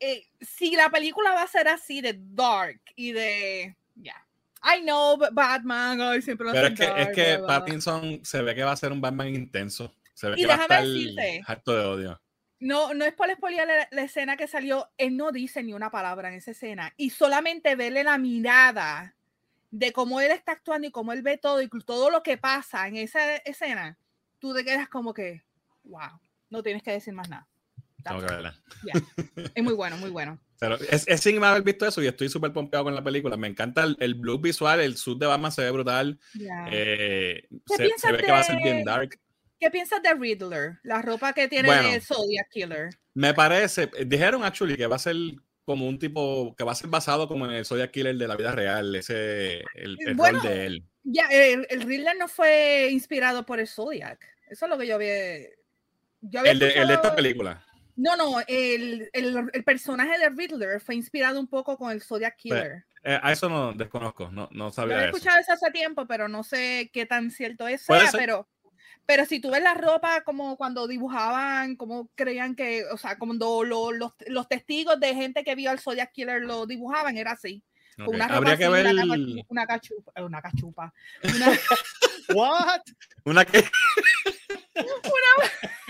[0.00, 3.76] Eh, si la película va a ser así de dark y de.
[3.94, 4.16] Ya.
[4.64, 8.64] I know, Batman, oh, siempre lo Pero es que, es que Pattinson se ve que
[8.64, 9.94] va a ser un Batman intenso.
[10.18, 12.22] Se ve y que déjame va a decirte, harto de odio.
[12.58, 16.28] No, no es por la, la, escena que salió, él no dice ni una palabra
[16.28, 19.14] en esa escena y solamente verle la mirada
[19.70, 22.88] de cómo él está actuando y cómo él ve todo y todo lo que pasa
[22.88, 23.96] en esa escena,
[24.40, 25.44] tú te quedas como que,
[25.84, 26.18] wow,
[26.50, 27.46] no tienes que decir más nada.
[28.02, 28.60] Tengo que verla.
[29.54, 30.40] Es muy bueno, muy bueno.
[30.58, 33.36] Pero es, es, sin haber visto eso y estoy súper pompeado con la película.
[33.36, 36.18] Me encanta el, el blue visual, el sud de Batman se ve brutal.
[36.72, 39.16] Eh, se, se, ve que va a ser bien dark.
[39.58, 40.78] ¿Qué piensas de Riddler?
[40.82, 42.90] La ropa que tiene de Zodiac Killer.
[43.14, 45.16] Me parece, dijeron actually que va a ser
[45.64, 48.36] como un tipo, que va a ser basado como en el Zodiac Killer de la
[48.36, 50.84] vida real, ese, el, el rol de él.
[51.02, 54.24] Ya, el, Riddler no fue inspirado por el Zodiac.
[54.48, 55.40] Eso es lo que yo había...
[56.20, 57.64] Yo el, de, esta película.
[57.96, 62.84] No, no, el, el, personaje de Riddler fue inspirado un poco con el Zodiac Killer.
[63.02, 64.96] Eh, a eso no desconozco, no, no sabía.
[64.96, 68.48] Yo he escuchado eso hace tiempo, pero no sé qué tan cierto es, pero
[69.08, 73.64] pero si tú ves la ropa como cuando dibujaban, como creían que, o sea, cuando
[73.64, 77.62] los, los, testigos de gente que vio al Zodiac Killer lo dibujaban, era así.
[77.96, 78.64] Con una ropa así,
[79.48, 80.92] una, cachupa, eh, una cachupa.
[81.24, 81.46] Una...
[82.34, 82.82] What?
[83.24, 84.92] ¿Una una...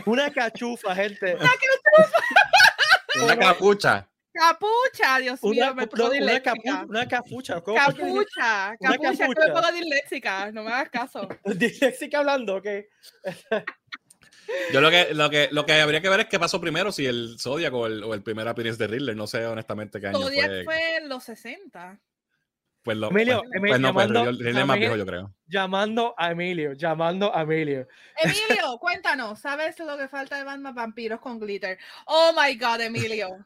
[0.07, 1.35] una cachufa, gente.
[1.35, 3.25] Una cachufa.
[3.25, 4.09] una capucha.
[4.39, 7.61] Capucha, Dios mío, me pongo una, capu una capucha.
[7.61, 7.77] ¿cómo?
[7.77, 11.29] Capucha, capucha, que me pongo disléxica, no me hagas caso.
[11.45, 12.67] disléxica hablando, ok.
[14.73, 17.05] Yo lo que, lo, que, lo que habría que ver es qué pasó primero, si
[17.05, 20.21] el Zodiac o el, o el primer appearance de Riddler, no sé honestamente qué año
[20.21, 20.65] Zodiac fue.
[20.65, 22.01] fue en los 60.
[22.85, 25.35] Pues lo, Emilio, pues, Emilio, pues no, pues Riddler más viejo, yo creo.
[25.49, 27.89] Llamando a Emilio, llamando a Emilio.
[28.17, 31.77] Emilio, cuéntanos, ¿sabes lo que falta de Batman Vampiros con Glitter?
[32.07, 33.45] Oh my God, Emilio.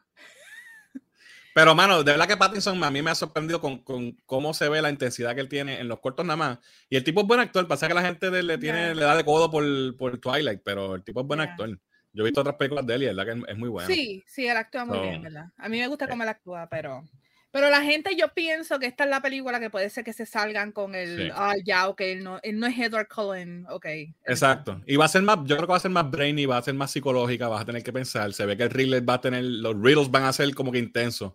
[1.53, 4.69] Pero, mano, de verdad que Pattinson a mí me ha sorprendido con, con, cómo se
[4.69, 6.59] ve la intensidad que él tiene en los cortos nada más.
[6.89, 9.23] Y el tipo es buen actor, pasa que la gente le, tiene, le da de
[9.23, 9.63] codo por,
[9.97, 11.79] por, Twilight, pero el tipo es buen actor.
[12.11, 13.87] Yo he visto otras películas de él y es verdad que es muy bueno.
[13.87, 15.45] Sí, sí, él actúa muy bien, ¿verdad?
[15.57, 16.07] A mí me gusta eh.
[16.09, 17.03] cómo él actúa, pero...
[17.53, 20.25] Pero la gente, yo pienso que esta es la película que puede ser que se
[20.25, 23.85] salgan con el, ah, ya, ok, él no, él no es Edward Cullen, ok.
[24.25, 24.81] Exacto.
[24.87, 26.63] Y va a ser más, yo creo que va a ser más brainy, va a
[26.63, 28.33] ser más psicológica, vas a tener que pensar.
[28.33, 30.79] Se ve que el riddle va a tener, los riddles van a ser como que
[30.79, 31.33] intensos.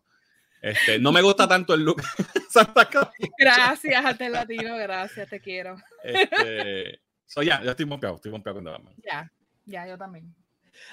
[0.60, 2.02] Este, no me gusta tanto el look.
[3.38, 5.76] gracias, ante latino, gracias, te quiero.
[6.02, 8.94] Este, so ya, ya estoy pompeado, estoy pompeado con Batman.
[9.04, 9.30] Ya,
[9.64, 10.34] ya, yo también.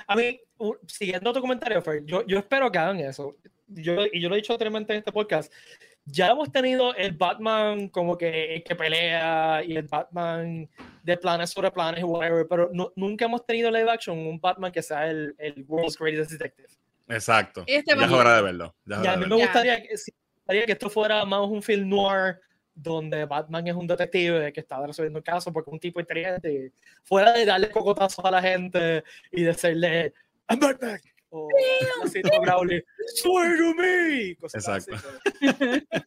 [0.07, 0.39] A mí,
[0.87, 3.37] siguiendo tu comentario, Fer, yo, yo espero que hagan eso.
[3.67, 5.51] Yo, y yo lo he dicho anteriormente en este podcast.
[6.05, 10.69] Ya hemos tenido el Batman como que, que pelea y el Batman
[11.01, 14.83] de planes sobre planes y whatever, pero nunca hemos tenido live action un Batman que
[14.83, 16.69] sea el, el World's Greatest Detective.
[17.07, 17.63] Exacto.
[17.67, 18.75] Este ya es hora de verlo.
[18.85, 19.95] Ya, a mí me gustaría que,
[20.47, 22.39] que esto fuera más un film noir
[22.75, 26.73] donde Batman es un detective que está resolviendo el caso porque un tipo inteligente.
[27.03, 30.13] Fuera de darle cocotazos a la gente y decirle,
[30.49, 30.99] I'm Batman.
[31.29, 31.49] O
[32.03, 32.21] así,
[33.15, 34.31] swear to me.
[34.31, 34.95] Exacto.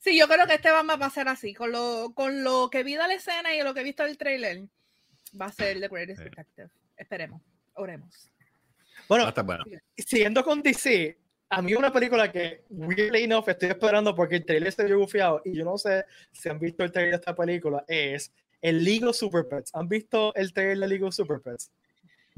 [0.00, 1.54] sí, yo creo que este va a ser así.
[1.54, 4.18] Con lo, con lo que vi de la escena y lo que he visto del
[4.18, 4.62] trailer,
[5.40, 6.68] va a ser The Greatest Detective.
[6.96, 7.42] Esperemos,
[7.74, 8.33] oremos.
[9.08, 9.32] Bueno,
[9.96, 11.18] siguiendo con DC,
[11.50, 15.54] a mí una película que, weirdly enough, estoy esperando porque el trailer está gufiado y
[15.56, 19.46] yo no sé si han visto el trailer de esta película, es el Lego Super
[19.46, 19.74] Pets.
[19.74, 21.70] ¿Han visto el trailer de Lego Super Pets?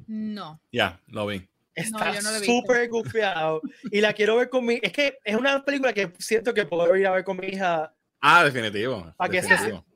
[0.07, 0.61] No.
[0.73, 1.49] Ya, lo vi.
[1.75, 4.79] Está súper gufiado y la quiero ver con mi...
[4.83, 7.95] Es que es una película que siento que puedo ir a ver con mi hija.
[8.21, 9.13] Ah, definitivo.
[9.17, 9.43] Para que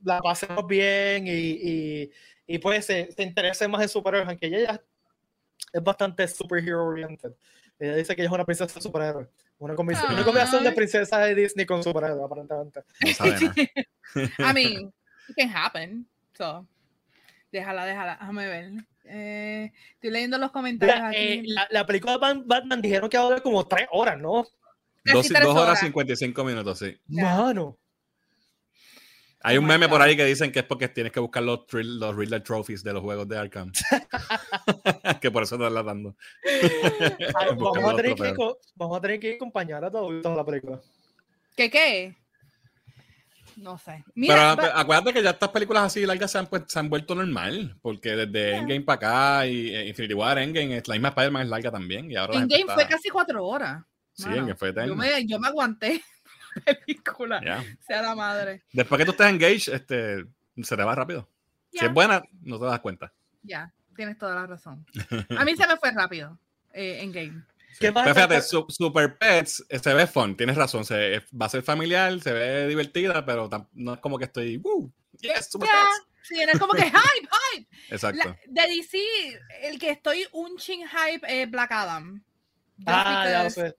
[0.02, 2.10] la pasemos bien y, y,
[2.46, 4.82] y pues se, se interese más en superhéroes, aunque ella ya
[5.72, 7.32] es bastante superhero oriented.
[7.78, 9.28] Ella dice que ella es una princesa superhéroe.
[9.58, 12.80] Una combinación, una combinación de princesa de Disney con superhéroe, aparentemente.
[14.38, 14.92] I mean,
[15.28, 16.06] it can happen.
[16.36, 16.66] So,
[17.50, 18.18] déjala, déjala.
[18.20, 18.72] Déjame ver.
[19.04, 20.98] Eh, estoy leyendo los comentarios.
[20.98, 24.46] La, eh, la, película de Batman dijeron que va a durar como tres horas, ¿no?
[25.04, 26.96] Dos, dos horas, y 55 minutos, sí.
[27.08, 27.79] Mano.
[29.42, 31.60] Hay un oh meme por ahí que dicen que es porque tienes que buscar los,
[31.72, 33.72] los Riddler Trophies de los juegos de Arkham.
[35.20, 36.14] que por eso están latando.
[37.56, 38.34] vamos, a tener que,
[38.74, 40.80] vamos a tener que acompañar a todos la película.
[41.56, 42.16] ¿Qué qué?
[43.56, 44.04] No sé.
[44.14, 47.14] Mira, Pero acuérdate que ya estas películas así largas se han, pues, se han vuelto
[47.14, 51.48] normal, porque desde Endgame para acá y eh, Infinity War, Endgame, la misma Spider-Man es
[51.48, 52.10] larga también.
[52.10, 53.82] Y ahora Endgame fue casi cuatro horas.
[54.12, 56.02] Sí, Endgame fue yo me, yo me aguanté
[56.64, 57.64] película.
[57.86, 58.62] Sea la madre.
[58.72, 60.24] Después que tú estés engaged, este,
[60.62, 61.28] se te va rápido.
[61.72, 63.12] Si es buena, no te das cuenta.
[63.42, 64.84] Ya, tienes toda la razón.
[65.36, 66.38] A mí se me fue rápido
[66.72, 67.44] eh, en game.
[67.78, 72.20] Pero fíjate, Super Pets eh, se ve fun, tienes razón, se, va a ser familiar,
[72.20, 74.92] se ve divertida, pero no es como que estoy, ¡Woo!
[75.20, 75.50] ¡Yes!
[75.50, 76.10] Super Pets!
[76.22, 77.68] Sí, no es como que hype, hype.
[77.88, 78.36] Exacto.
[78.46, 78.98] de DC,
[79.62, 82.22] el que estoy un ching hype es Black Adam.
[82.86, 83.74] ah, ya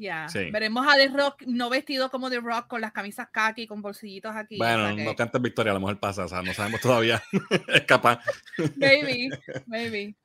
[0.00, 0.46] lo sé.
[0.46, 3.82] Ya, veremos a The Rock no vestido como The Rock con las camisas khaki con
[3.82, 4.56] bolsillitos aquí.
[4.58, 7.22] Bueno, no cantes victoria, a lo mejor pasa, o sea, no sabemos todavía.
[7.68, 8.20] es capaz.
[8.76, 9.30] Maybe,
[9.66, 10.16] maybe.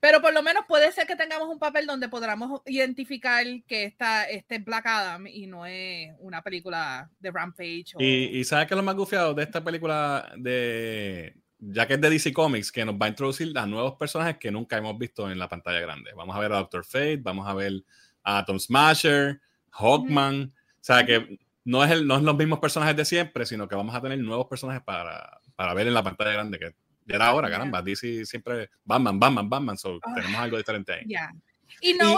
[0.00, 4.24] Pero por lo menos puede ser que tengamos un papel donde podamos identificar que esta,
[4.24, 7.92] este es Black Adam y no es una película de Rampage.
[7.98, 12.00] Y, y ¿sabes qué es lo más gufiado de esta película de, ya que es
[12.00, 15.30] de DC Comics, que nos va a introducir a nuevos personajes que nunca hemos visto
[15.30, 16.12] en la pantalla grande.
[16.16, 17.84] Vamos a ver a Doctor Fate, vamos a ver
[18.22, 20.52] Atom Smasher, Hawkman.
[20.52, 23.76] O sea que no es, el, no es los mismos personajes de siempre, sino que
[23.76, 26.74] vamos a tener nuevos personajes para, para ver en la pantalla grande, que
[27.06, 27.82] ya era ahora, caramba.
[27.82, 29.78] DC siempre Batman, Batman, Batman.
[29.78, 31.04] So, ah, tenemos algo diferente ahí.
[31.06, 31.32] Ya.
[31.80, 32.16] Y no.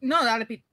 [0.00, 0.64] No, dale, Pete.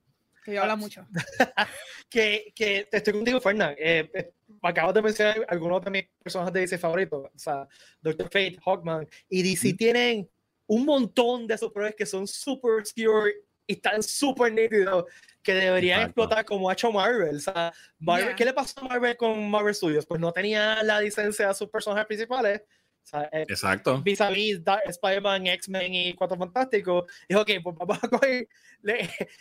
[0.44, 1.08] Que yo hablo mucho.
[2.10, 3.76] que, que estoy contigo, Fernand.
[3.78, 7.30] Eh, eh, acabas de mencionar algunos de mis personajes de DC favoritos.
[7.34, 7.68] O sea,
[8.02, 9.08] Doctor Fate, Hawkman.
[9.30, 10.28] Y DC tienen
[10.68, 13.34] un montón de esos que son super obscure
[13.72, 15.06] y están súper nítidos
[15.42, 17.38] que deberían explotar como ha hecho Marvel.
[17.38, 20.06] O sea, Marvel ¿qué le pasó a Marvel con Marvel Studios?
[20.06, 22.62] Pues no tenía la licencia a sus personajes principales.
[23.04, 24.02] O sea, eh, Exacto.
[24.02, 27.06] Vis a vis Spider-Man, X-Men y Cuatro Fantásticos.
[27.28, 28.48] Dijo, ok, pues vamos a coger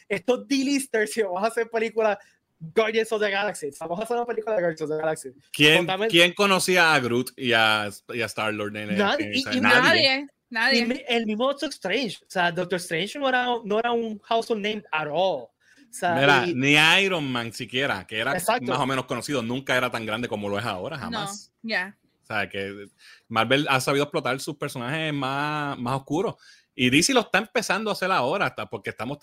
[0.09, 2.17] estos D-listers y vamos a hacer películas
[2.59, 3.71] Guardians of the Galaxy.
[3.81, 5.31] Vamos a hacer una película de Guardians of the Galaxy.
[5.53, 8.73] ¿Quién, ¿quién conocía a Groot y a, y a Star-Lord?
[8.73, 9.33] Nadie.
[9.35, 9.61] y, nadie.
[9.61, 10.27] Nadie.
[10.51, 12.19] El mismo Doctor Strange.
[12.23, 15.45] O sea, Doctor Strange no era, no era un household name at all.
[15.45, 20.07] O sea, ni Iron Man siquiera, que era más o menos conocido, nunca era tan
[20.07, 21.53] grande como lo es ahora, jamás.
[21.63, 21.97] No, ya.
[22.23, 22.87] O sea, que
[23.27, 26.37] Marvel ha sabido explotar sus personajes más, más oscuros.
[26.77, 29.19] Y DC lo está empezando a hacer ahora, hasta porque estamos.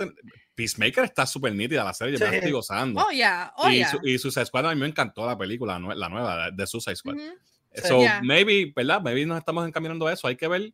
[0.54, 3.02] Peacemaker está súper nítida la serie, me estoy gozando.
[3.02, 3.54] Oh, yeah.
[3.56, 3.90] Oh, y, yeah.
[3.90, 7.16] Su, y Suicide Squad a mí me encantó la película, la nueva de Suicide Squad.
[7.84, 9.02] So, maybe, ¿verdad?
[9.02, 10.28] Maybe nos estamos encaminando a eso.
[10.28, 10.74] Hay que ver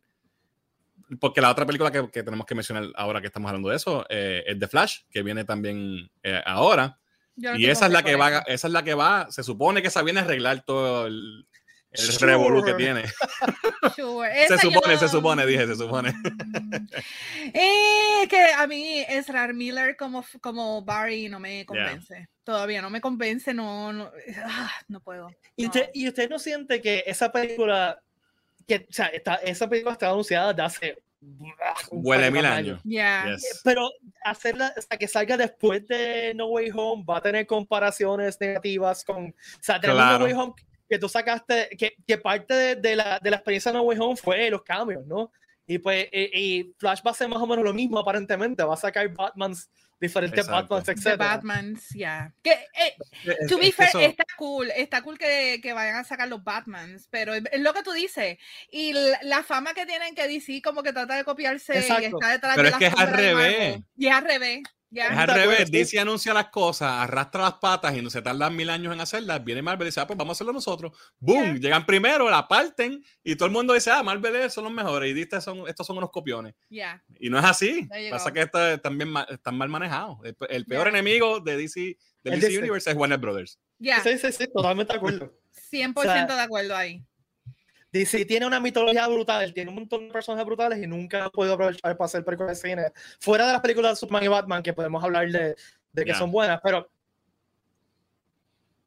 [1.20, 4.06] porque la otra película que, que, tenemos que mencionar ahora que estamos hablando de eso
[4.08, 6.98] eh, es The Flash, que viene también eh, ahora.
[7.36, 10.02] y esa es la que va, esa es la que va, se supone que esa
[10.02, 11.46] viene a arreglar todo el,
[11.90, 13.04] el revolú que tiene.
[14.48, 16.12] se supone, se supone, dije, se supone.
[16.12, 16.88] Mm.
[17.54, 22.28] eh, que a mí Ezra Miller como, como Barry no me convence.
[22.42, 24.10] Todavía no me convence, no, no,
[24.44, 25.30] ah, no puedo.
[25.56, 28.00] ¿Y, Usted, ¿Y usted no siente que esa película
[28.66, 29.06] que, o sea,
[29.42, 31.02] esa película está anunciada de hace
[31.90, 32.80] Huele mil años.
[33.62, 33.90] Pero
[34.24, 39.26] hacerla hasta que salga después de No Way Home va a tener comparaciones negativas con.
[39.26, 40.52] O sea, tenemos No Way Home
[40.88, 44.16] que tú sacaste, que, que parte de, la, de la experiencia de No Way Home
[44.16, 45.32] fue los cambios, ¿no?
[45.66, 48.62] Y pues, y, Flash va a ser más o menos lo mismo aparentemente.
[48.62, 51.16] Va a sacar Batmans diferentes Batmans, etc.
[51.16, 52.32] Batmans, ya.
[52.42, 56.42] Que, eh, to be fair, está cool, está cool que, que, vayan a sacar los
[56.42, 58.38] Batmans, pero es lo que tú dices.
[58.70, 62.56] Y la, fama que tienen que DC como que trata de copiarse y está detrás
[62.56, 63.80] pero de es que es al revés.
[63.96, 64.62] Y es al revés.
[64.94, 68.70] Es al revés, DC anuncia las cosas, arrastra las patas y no se tardan mil
[68.70, 69.42] años en hacerlas.
[69.44, 70.92] Viene Marvel y dice, ah, pues vamos a hacerlo nosotros.
[71.18, 71.58] ¡Boom!
[71.58, 75.14] Llegan primero, la parten y todo el mundo dice, ah, Marvel son los mejores y
[75.14, 76.54] DC son, estos son unos copiones.
[77.18, 77.88] Y no es así.
[78.10, 78.80] Pasa que están,
[79.28, 80.18] están mal manejados.
[80.48, 83.58] El, peor enemigo de DC, de DC Universe es Warner Brothers.
[83.80, 85.32] Sí, sí, sí, totalmente de acuerdo.
[85.70, 87.04] 100% de acuerdo ahí.
[87.94, 91.54] DC tiene una mitología brutal, tiene un montón de personajes brutales y nunca ha podido
[91.54, 92.92] aprovechar para hacer películas de cine.
[93.20, 95.54] Fuera de las películas de Superman y Batman, que podemos hablar de,
[95.92, 96.90] de que son buenas, pero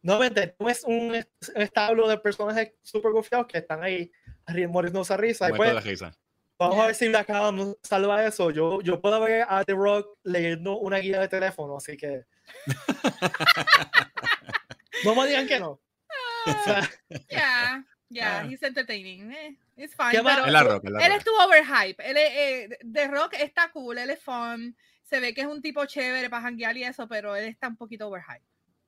[0.01, 4.11] nuevamente, no es un establo de personajes super gufiados que están ahí
[4.67, 5.47] muriendo esa risa.
[5.47, 6.01] Y pues,
[6.59, 8.51] vamos a ver si Black Adam salva eso.
[8.51, 12.25] Yo, yo puedo ver a The Rock leyendo una guía de teléfono, así que.
[15.05, 15.79] no me digan que no.
[18.09, 19.31] Ya, ya, he's entertaining.
[19.31, 20.11] Eh, it's fine.
[20.11, 22.09] Pero él estuvo overhype.
[22.09, 24.75] Él, eh, The Rock está cool, él es fun.
[25.03, 27.77] Se ve que es un tipo chévere para janguear y eso, pero él está un
[27.77, 28.45] poquito overhype.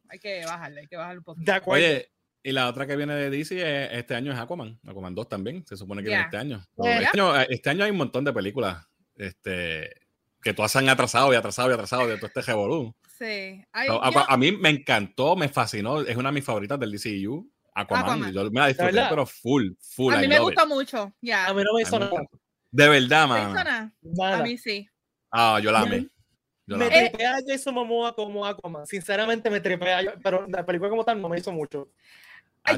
[0.09, 1.51] Hay que bajarle, hay que bajarle un poquito.
[1.65, 4.79] Oye, y la otra que viene de DC este año es Aquaman.
[4.87, 6.65] Aquaman 2 también, se supone que viene este año.
[6.77, 7.35] Este año.
[7.41, 9.89] Este año hay un montón de películas este,
[10.41, 12.95] que todas se han atrasado y atrasado y atrasado de todo este revolú.
[13.17, 13.61] Sí.
[13.73, 16.01] a, mí me encantó, me fascinó.
[16.01, 17.51] Es una de mis favoritas del DCU.
[17.81, 18.31] Aquaman.
[18.31, 20.13] Yo me la disfruté, pero full, full.
[20.13, 21.13] A mí me gustó mucho.
[21.21, 21.47] Ya.
[21.47, 22.21] A mí no me hizo nada.
[22.71, 23.91] De verdad, man.
[24.21, 24.87] A mí sí.
[25.31, 26.07] Ah, yo la amé.
[26.65, 28.85] me tripea a Jason Momoa como Aquaman.
[28.85, 31.89] Sinceramente me tripea, pero la película como tal no me hizo mucho.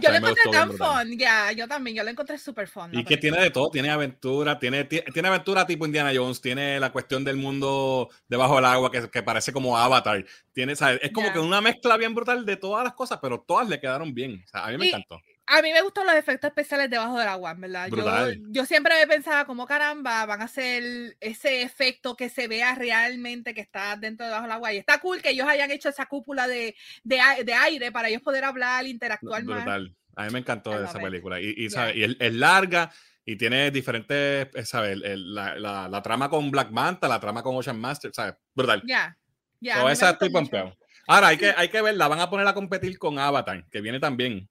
[0.02, 2.90] Yo lo encontré tan fun, ya, yo también, yo lo encontré súper fun.
[2.94, 6.92] Y que tiene de todo, tiene aventura, tiene, tiene, aventura tipo Indiana Jones, tiene la
[6.92, 11.40] cuestión del mundo debajo del agua que, que parece como Avatar, tiene, es como que
[11.40, 14.78] una mezcla bien brutal de todas las cosas, pero todas le quedaron bien, a mí
[14.78, 17.90] me encantó a mí me gustan los efectos especiales debajo del agua, ¿verdad?
[17.90, 22.74] Yo, yo, siempre me pensaba, como caramba, van a hacer ese efecto que se vea
[22.74, 24.74] realmente que está dentro debajo del agua.
[24.74, 28.22] Y está cool que ellos hayan hecho esa cúpula de, de, de aire para ellos
[28.22, 29.94] poder hablar, interactuar Brutal.
[30.16, 31.42] A mí me encantó esa película.
[31.42, 32.90] Y, y, y es, larga
[33.26, 34.98] y tiene diferentes, eh, ¿sabes?
[34.98, 38.36] la, la, la, trama con Black Manta, la trama con Ocean Master, ¿sabes?
[38.56, 38.84] Brutal.
[38.86, 39.18] Ya,
[39.60, 39.76] ya.
[39.76, 40.78] Yeah, esa estoy pompeado.
[41.08, 44.00] Ahora, hay que, hay que verla, van a poner a competir con Avatar, que viene
[44.00, 44.50] también.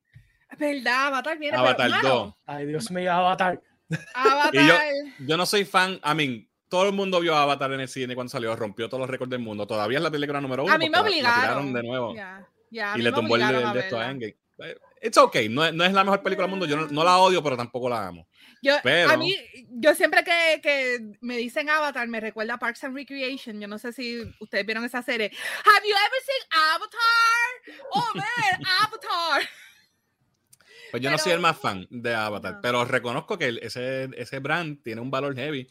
[0.58, 1.06] ¿Verdad?
[1.08, 1.56] Avatar viene.
[1.56, 2.34] Avatar 2.
[2.46, 3.60] Ay, Dios mío, Avatar.
[4.14, 4.54] Avatar.
[4.54, 4.74] yo,
[5.26, 8.30] yo, no soy fan, I mean, todo el mundo vio Avatar en el cine cuando
[8.30, 9.66] salió, rompió todos los récords del mundo.
[9.66, 10.72] Todavía es la película número uno.
[10.72, 11.72] A mí me obligaron.
[11.72, 12.14] de nuevo.
[12.70, 14.36] y le tumbó el, de esto a Endgame.
[15.02, 16.66] It's okay, no, es la mejor película del mundo.
[16.66, 18.28] Yo no, la odio, pero tampoco la amo.
[18.62, 19.34] Yo, a mí,
[19.70, 23.58] yo siempre que, que, me dicen Avatar, me recuerda a Parks and Recreation.
[23.58, 25.32] Yo no sé si ustedes vieron esa serie.
[25.64, 27.78] Have you ever seen Avatar?
[27.92, 29.48] Oh, man, Avatar.
[30.90, 34.82] Pues yo no soy el más fan de Avatar, pero reconozco que ese, ese brand
[34.82, 35.68] tiene un valor heavy.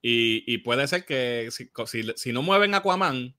[0.00, 1.70] Y, y puede ser que si,
[2.16, 3.34] si, no mueven Aquaman,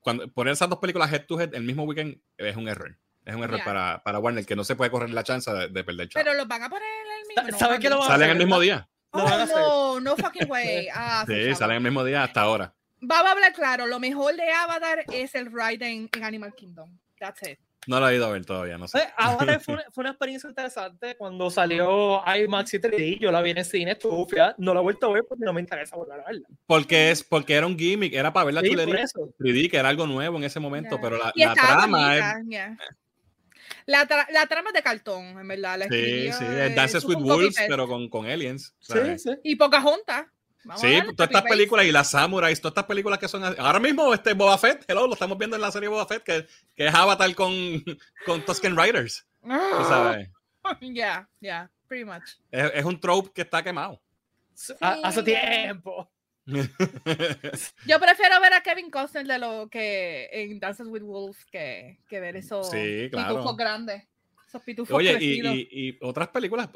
[0.00, 2.96] cuando poner esas dos películas head to head el mismo weekend es un error.
[3.24, 5.84] Es un error para, para, Warner, que no se puede correr la chance de, de
[5.84, 6.88] perder Pero los van a poner
[7.20, 7.58] el mismo.
[7.58, 8.88] ¿Sabes que lo Salen el mismo día.
[9.12, 10.88] Oh, no, no fucking way.
[10.92, 12.74] Ah, sí, salen el mismo día hasta ahora.
[13.00, 16.98] Vamos a hablar claro, lo mejor de Avatar es el ride en Animal Kingdom.
[17.18, 17.58] That's it.
[17.86, 19.08] No lo he ido a ver todavía, no sé.
[19.16, 23.18] Ahora fue, fue, una experiencia interesante cuando salió IMAX y 3D.
[23.20, 24.26] Yo la vi en el cine, estuvo
[24.58, 26.48] no la he vuelto a ver porque no me interesa volver a verla.
[26.66, 30.06] Porque, es, porque era un gimmick, era para ver la sí, 3D, que era algo
[30.06, 32.24] nuevo en ese momento, pero la, la trama es...
[33.86, 35.78] La, tra la, trama es de cartón, en verdad.
[35.78, 38.74] La sí, sí, es Dances with Wolves, pero con, con aliens.
[38.78, 39.30] Sí, sí.
[39.42, 40.26] Y Pocahontas
[40.76, 43.44] sí, todas estas películas y las samuráis, todas estas películas que son.
[43.58, 46.46] Ahora mismo, este Boba Fett, hello, lo estamos viendo en la serie Boba Fett, que,
[46.74, 47.52] que es Avatar con,
[48.26, 49.26] con Tusken Riders.
[50.80, 52.36] Ya, ya, pretty much.
[52.50, 54.00] Es, es, un trope que está quemado.
[54.80, 56.10] Hace tiempo.
[57.86, 62.20] Yo prefiero ver a Kevin Costner de lo que en Dances with Wolves que, que
[62.20, 63.54] ver esos sí, claro.
[63.54, 64.04] grandes.
[64.90, 66.68] Oye, y, otras películas,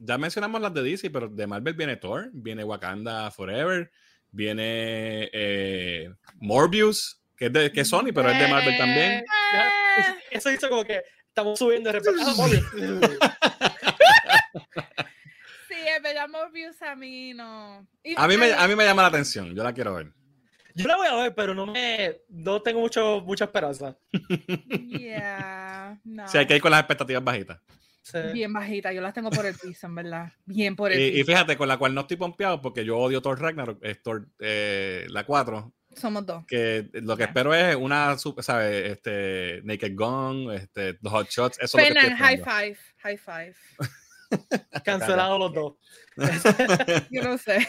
[0.00, 3.90] ya, mencionamos las de DC, pero de Marvel viene Thor, viene Wakanda Forever,
[4.30, 9.12] viene eh, Morbius, que es de que Sony, pero es de Marvel también.
[9.12, 9.24] Eh.
[10.30, 12.22] Eso hizo como que estamos subiendo de repente.
[12.24, 12.34] Ah,
[15.68, 17.86] sí, es verdad, Morbius a mí no.
[18.16, 20.12] a, mí me, a mí me llama la atención, yo la quiero ver.
[20.74, 23.96] Yo la voy a ver, pero no me no tengo mucho, mucha esperanza.
[24.88, 26.28] Yeah, no.
[26.28, 27.60] Sí, hay que ir con las expectativas bajitas.
[28.32, 30.32] Bien bajitas, yo las tengo por el piso, en verdad.
[30.44, 31.20] Bien por el y, piso.
[31.20, 34.28] Y fíjate, con la cual no estoy pompeado porque yo odio Thor Ragnarok, es Thor,
[34.38, 35.72] eh, la 4.
[35.96, 36.44] Somos dos.
[36.46, 38.92] Que lo que espero es una, ¿sabes?
[38.92, 41.58] Este, Naked Gun, este, los Hot Shots.
[41.60, 43.54] Eso es lo que high five, high five.
[44.84, 45.74] Cancelado los dos.
[47.10, 47.66] yo no sé.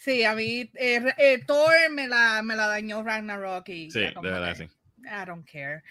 [0.00, 4.14] Sí, a mí eh, eh, Thor me la, me la dañó Ragnarok y sí, de
[4.22, 4.64] verdad, sí.
[5.04, 5.82] I don't care.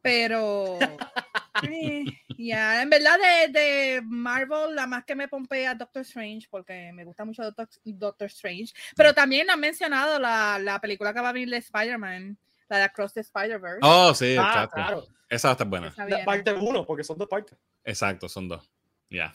[0.00, 0.80] Pero
[1.70, 2.04] eh,
[2.36, 7.04] ya, en verdad de, de, Marvel, la más que me pompea Doctor Strange, porque me
[7.04, 8.72] gusta mucho Doctor, Doctor Strange.
[8.96, 12.36] Pero también han mencionado la, la, película que va a venir de Spider-Man,
[12.68, 13.78] la de Across the Spider-Verse.
[13.82, 15.06] Oh, sí, ah, claro.
[15.28, 15.94] Esa va a estar buena.
[16.08, 17.56] La parte uno, porque son dos partes.
[17.84, 18.68] Exacto, son dos.
[19.08, 19.32] Ya.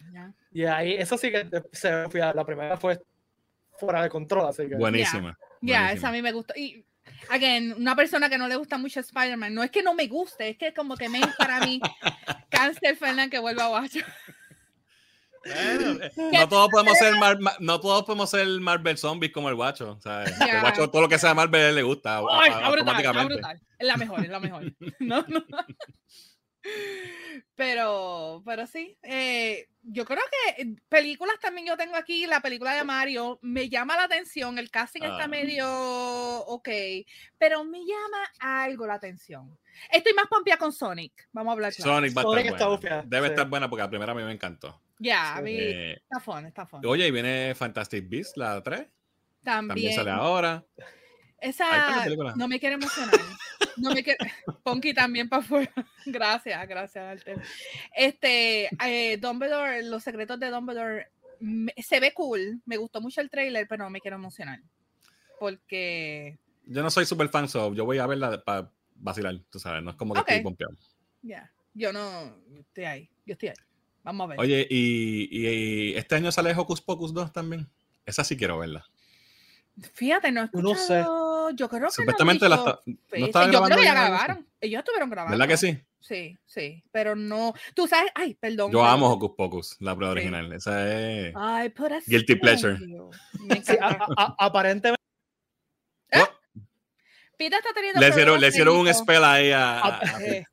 [0.51, 2.99] Y ahí, eso sí que se, la primera fue
[3.79, 4.75] fuera de control, así que.
[4.75, 5.37] Buenísima.
[5.61, 6.53] Ya, esa a mí me gustó.
[6.55, 6.85] Y
[7.29, 10.49] again, una persona que no le gusta mucho Spider-Man, no es que no me guste,
[10.49, 11.79] es que como que me para mí
[12.49, 13.97] cáncer Fernan que vuelva a Watch.
[15.49, 17.13] Eh, no todos podemos ser
[17.59, 21.07] no todos podemos ser Marvel zombies como el guacho, o sea, el guacho todo lo
[21.07, 23.35] que sea Marvel le gusta Ay, automáticamente.
[23.35, 24.73] Brutal, Es la mejor, es la mejor.
[24.99, 25.45] no, no.
[27.55, 32.75] Pero, pero sí, eh, yo creo que eh, películas también yo tengo aquí, la película
[32.75, 35.27] de Mario, me llama la atención, el casting está ah.
[35.27, 36.69] medio ok,
[37.37, 39.57] pero me llama algo la atención.
[39.91, 43.03] Estoy más pompia con Sonic, vamos a hablar Sonic va a estar buena.
[43.05, 44.79] Debe estar buena porque la primera a mí me encantó.
[44.99, 46.85] Ya, a mí eh, está fun, está fun.
[46.85, 48.87] Oye, y viene Fantastic Beasts, la 3.
[49.43, 49.67] También.
[49.67, 50.65] También sale ahora.
[51.39, 52.05] Esa
[52.35, 53.13] no me quiere emocionar.
[53.77, 54.19] No me quiere.
[54.63, 55.73] Ponky también para afuera.
[56.05, 57.41] Gracias, gracias, Alter.
[57.95, 61.07] Este, eh, Dumbledore, los secretos de Dumbledore
[61.77, 62.61] se ve cool.
[62.65, 64.61] Me gustó mucho el trailer, pero no me quiero emocionar.
[65.39, 66.37] Porque.
[66.65, 69.83] Yo no soy super fan, so yo voy a verla para vacilar, tú sabes.
[69.83, 70.75] No es como que estoy pompeado.
[71.21, 72.35] Ya, yo no.
[72.59, 73.09] estoy ahí.
[73.25, 73.55] Yo estoy ahí.
[74.03, 74.39] Vamos a ver.
[74.39, 77.69] Oye, y, y, este año sale Hocus Pocus 2 también.
[78.05, 78.85] Esa sí quiero verla.
[79.93, 81.05] Fíjate, no he escuchado, no sé.
[81.55, 84.47] Yo creo que Supuestamente no, la no estaban Yo creo que ya grabaron.
[84.59, 85.37] Ellos estuvieron grabando.
[85.37, 85.79] ¿Verdad que sí?
[85.99, 86.83] Sí, sí.
[86.91, 87.53] Pero no.
[87.73, 88.11] Tú sabes.
[88.15, 88.71] Ay, perdón.
[88.71, 90.51] Yo amo Hocus Pocus, la prueba original.
[90.53, 91.33] Esa es.
[91.35, 91.73] Ay,
[92.07, 92.77] Guilty Pleasure.
[92.77, 93.77] Sí,
[94.37, 95.01] aparentemente.
[96.11, 96.23] ¿Eh?
[97.37, 97.99] Pita está teniendo.
[97.99, 99.85] Le hicieron, le hicieron un spell ahí a.
[99.85, 100.45] a, eh,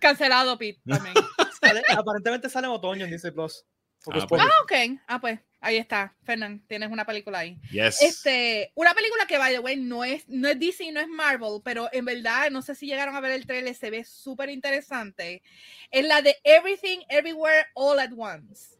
[0.00, 1.14] cancelado, Pete, también.
[1.96, 3.64] aparentemente sale en otoño en Disney Plus.
[4.10, 4.42] Ah, pues.
[4.42, 4.72] ah, ok.
[5.06, 7.56] Ah, pues ahí está, Fernán, tienes una película ahí.
[7.70, 8.02] Yes.
[8.02, 11.60] Este, una película que, by the way, no es, no es DC, no es Marvel,
[11.64, 15.42] pero en verdad, no sé si llegaron a ver el trailer, se ve súper interesante.
[15.90, 18.76] Es la de Everything, Everywhere, All at Once.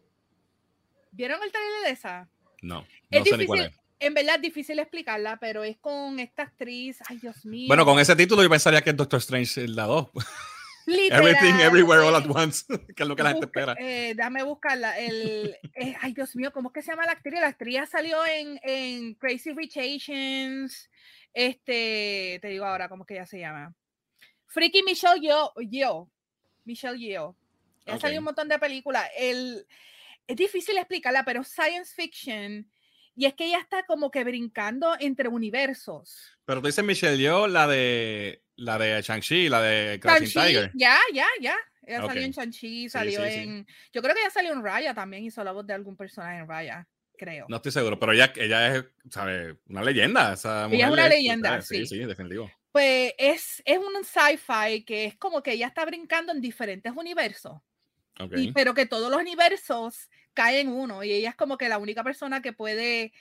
[1.13, 2.29] ¿Vieron el trailer de esa?
[2.61, 3.71] No, no es sé difícil,
[4.01, 7.69] En verdad es difícil explicarla, pero es con esta actriz, ay Dios mío.
[7.69, 10.09] Bueno, con ese título yo pensaría que es Doctor Strange la 2.
[10.87, 12.65] Everything, everywhere, all at once,
[12.97, 13.75] que es lo que la gente espera.
[13.79, 14.99] Eh, déjame buscarla.
[14.99, 17.41] El, eh, ay, Dios mío, ¿cómo es que se llama la actriz?
[17.41, 20.91] La actriz salió en, en Crazy Rich Asians.
[21.33, 23.75] Este, te digo ahora, ¿cómo es que ella se llama?
[24.47, 25.53] Freaky Michelle Yeoh.
[25.71, 26.11] Yo,
[26.65, 27.37] Michelle Yeoh.
[27.87, 29.09] Ha salido un montón de películas.
[29.17, 29.67] El,
[30.27, 32.71] es difícil explicarla, pero science fiction.
[33.15, 36.39] Y es que ella está como que brincando entre universos.
[36.45, 40.71] Pero tú dices Michelle Yeoh, la de la de Shang-Chi, la de Crouching Tiger.
[40.75, 41.57] Ya, ya, ya.
[41.85, 43.67] Ella salió en Shang-Chi, salió en.
[43.93, 46.49] Yo creo que ella salió en Raya también, hizo la voz de algún personaje en
[46.49, 46.87] Raya,
[47.19, 47.47] creo.
[47.49, 49.57] No estoy seguro, pero ella, ella es, ¿sabe?
[49.69, 50.35] Una leyenda.
[50.35, 51.87] Esa ella es una leyenda, sí.
[51.87, 52.51] Sí, definitivo.
[52.71, 57.61] Pues es, es un sci-fi que es como que ella está brincando en diferentes universos.
[58.21, 58.53] Okay.
[58.53, 62.05] pero que todos los universos caen en uno y ella es como que la única
[62.05, 63.13] persona que puede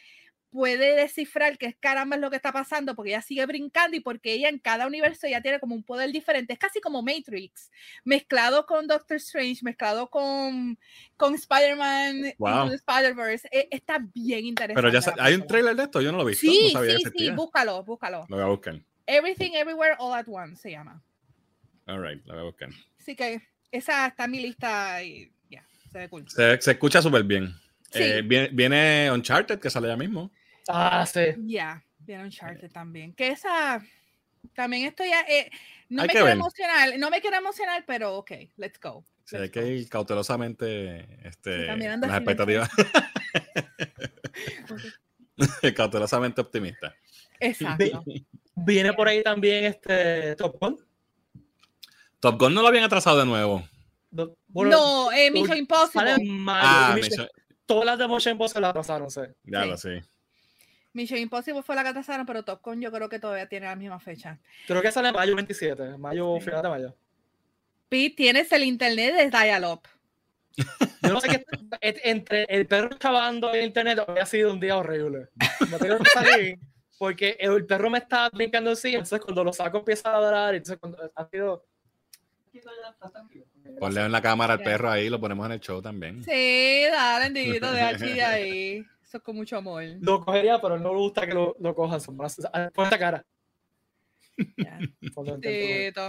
[0.52, 4.34] puede descifrar qué caramba es lo que está pasando porque ella sigue brincando y porque
[4.34, 6.54] ella en cada universo ya tiene como un poder diferente.
[6.54, 7.72] Es casi como Matrix,
[8.04, 10.78] mezclado con Doctor Strange, mezclado con,
[11.16, 13.48] con Spider-Man, Spider-Verse.
[13.52, 14.92] E, está bien interesante.
[14.92, 16.52] Pero ya hay un trailer de esto, yo no lo he visto.
[16.52, 18.26] Sí, sí, sí, búscalo, búscalo.
[18.28, 18.80] Lo voy a buscar.
[19.08, 21.02] Everything Everywhere All at Once se llama.
[21.88, 22.70] All right, lo voy a buscar.
[23.00, 23.42] Así que
[23.72, 26.30] esa está en mi lista y ya, se ve cool.
[26.30, 27.56] Se, escucha súper bien.
[27.94, 30.32] Eh, viene, viene Uncharted, que sale ya mismo.
[30.68, 31.22] Ah, sí.
[31.46, 33.14] Ya, yeah, Uncharted también.
[33.14, 33.82] Que esa
[34.54, 35.50] también estoy eh,
[35.90, 39.04] no me quiero emocionar, no me quiero emocionar, pero ok, let's go.
[39.24, 42.70] Sí, hay que ir cautelosamente este, las expectativas.
[45.76, 46.94] cautelosamente optimista.
[47.40, 48.04] Exacto.
[48.56, 50.78] Viene por ahí también este Top Gun.
[52.20, 53.68] Top Gun no lo habían atrasado de nuevo.
[54.12, 56.16] no, eh, Mission Impossible.
[56.50, 56.96] Ah,
[57.66, 59.22] Todas las de Mission Impossible las atrasaron, sí.
[59.44, 60.04] Ya lo sé.
[60.94, 63.76] Mission Impossible fue la que atrasaron, pero Top Gun yo creo que todavía tiene la
[63.76, 64.40] misma fecha.
[64.68, 66.96] Creo que sale en mayo 27, mayo, final de mayo.
[67.90, 69.82] Pete, tienes el internet de Dial-Up.
[71.02, 71.46] Yo no sé qué.
[71.82, 75.30] Entre el perro chavando y el internet había sido un día horrible.
[75.70, 76.60] No tengo que salir
[77.02, 80.78] porque el perro me está brincando sí, entonces cuando lo saco empieza a ladrar, entonces
[80.78, 81.66] cuando ha sido.
[83.80, 86.24] Ponle en la cámara al perro ahí, lo ponemos en el show también.
[86.24, 88.86] Sí, dale, bendito, de aquí de ahí.
[89.12, 89.84] Eso es con mucho amor.
[90.00, 92.00] Lo cogería, pero no me gusta que lo, lo cojan.
[92.00, 92.38] Son más-
[92.74, 93.26] Pon esta cara.
[94.38, 96.02] Tito.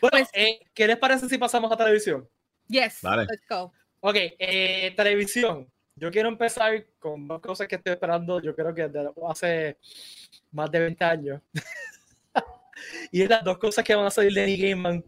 [0.00, 2.28] Bueno, Pues- eh, ¿qué les parece si pasamos a televisión?
[2.66, 3.26] Yes, Dale.
[3.26, 3.72] let's go.
[4.00, 5.70] Ok, eh, televisión.
[5.94, 8.42] Yo quiero empezar con dos cosas que estoy esperando.
[8.42, 9.78] Yo creo que desde hace
[10.50, 11.40] más de 20 años.
[13.12, 15.04] y es las dos cosas que van a salir de Neil Gaiman.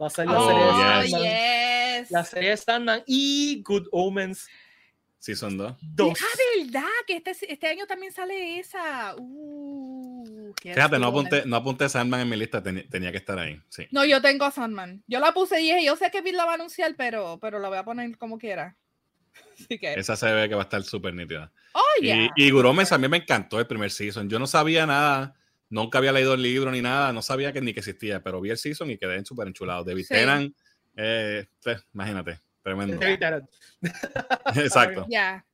[0.00, 1.10] Va a ser la Oh, serie de yes.
[1.10, 2.00] Sandman.
[2.00, 2.10] yes.
[2.10, 4.48] La serie de Sandman y Good Omens
[5.18, 5.76] Season 2.
[5.82, 6.18] 2.
[6.20, 6.24] Ah,
[6.64, 9.14] verdad, que este, este año también sale esa.
[9.16, 13.60] Uh, Fíjate, no apunté, no apunté Sandman en mi lista, teni- tenía que estar ahí.
[13.68, 13.86] Sí.
[13.90, 15.02] No, yo tengo a Sandman.
[15.06, 17.58] Yo la puse y dije, yo sé que Bill la va a anunciar, pero, pero
[17.58, 18.76] la voy a poner como quiera.
[19.54, 21.52] Así que, Esa se ve que va a estar súper nítida.
[21.72, 22.28] oh, yeah.
[22.36, 24.28] Y, y Guromes a mí me encantó el primer season.
[24.30, 25.34] Yo no sabía nada,
[25.68, 28.50] nunca había leído el libro ni nada, no sabía que ni que existía, pero vi
[28.50, 29.84] el season y quedé súper enchulado.
[29.84, 30.14] David Sí.
[30.14, 30.56] Tennant,
[30.96, 32.96] eh, pues, imagínate, tremendo.
[32.98, 33.50] David Tennant.
[34.56, 35.06] Exacto.
[35.08, 35.44] Ya.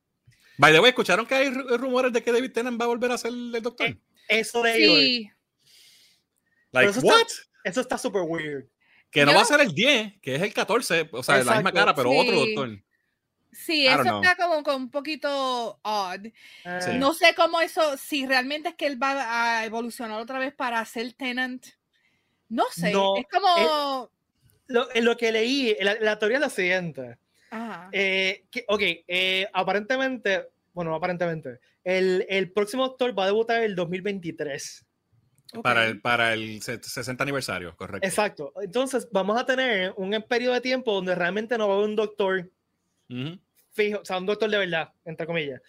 [0.57, 3.11] By the way, ¿escucharon que hay ru- rumores de que David Tennant va a volver
[3.11, 3.87] a ser el doctor?
[3.87, 3.99] Eh,
[4.29, 4.73] Eso de.
[4.75, 5.29] Sí.
[6.71, 7.27] like, eso está- what?
[7.63, 8.65] Eso está súper weird.
[9.11, 11.41] Que no Yo va a ser el 10, que es el 14, o sea, la
[11.55, 11.73] misma Exacto.
[11.79, 12.17] cara, pero Sí.
[12.19, 12.69] otro doctor.
[13.51, 14.21] Sí, I eso know.
[14.21, 16.25] está como, como un poquito odd.
[16.25, 16.33] Eh,
[16.81, 16.91] Sí.
[16.95, 20.83] No sé cómo eso, si realmente es que él va a evolucionar otra vez para
[20.85, 21.65] ser Tenant.
[22.49, 22.91] No sé.
[22.91, 24.11] No, es como.
[24.67, 27.17] Lo, en lo que leí, la, la teoría es la siguiente.
[27.51, 27.89] Ajá.
[27.91, 33.61] Eh, que- ok, eh, aparentemente, bueno, no aparentemente, el, el próximo doctor va a debutar
[33.63, 34.85] el 2023.
[35.61, 35.87] Para Ok.
[35.87, 38.05] el, para el se- 60 aniversario, correcto.
[38.07, 38.51] Exacto.
[38.61, 41.95] Entonces, vamos a tener un periodo de tiempo donde realmente no va a haber un
[41.95, 42.49] doctor
[43.09, 43.39] Ujú.
[43.71, 45.61] fijo, o sea, un doctor de verdad, entre comillas.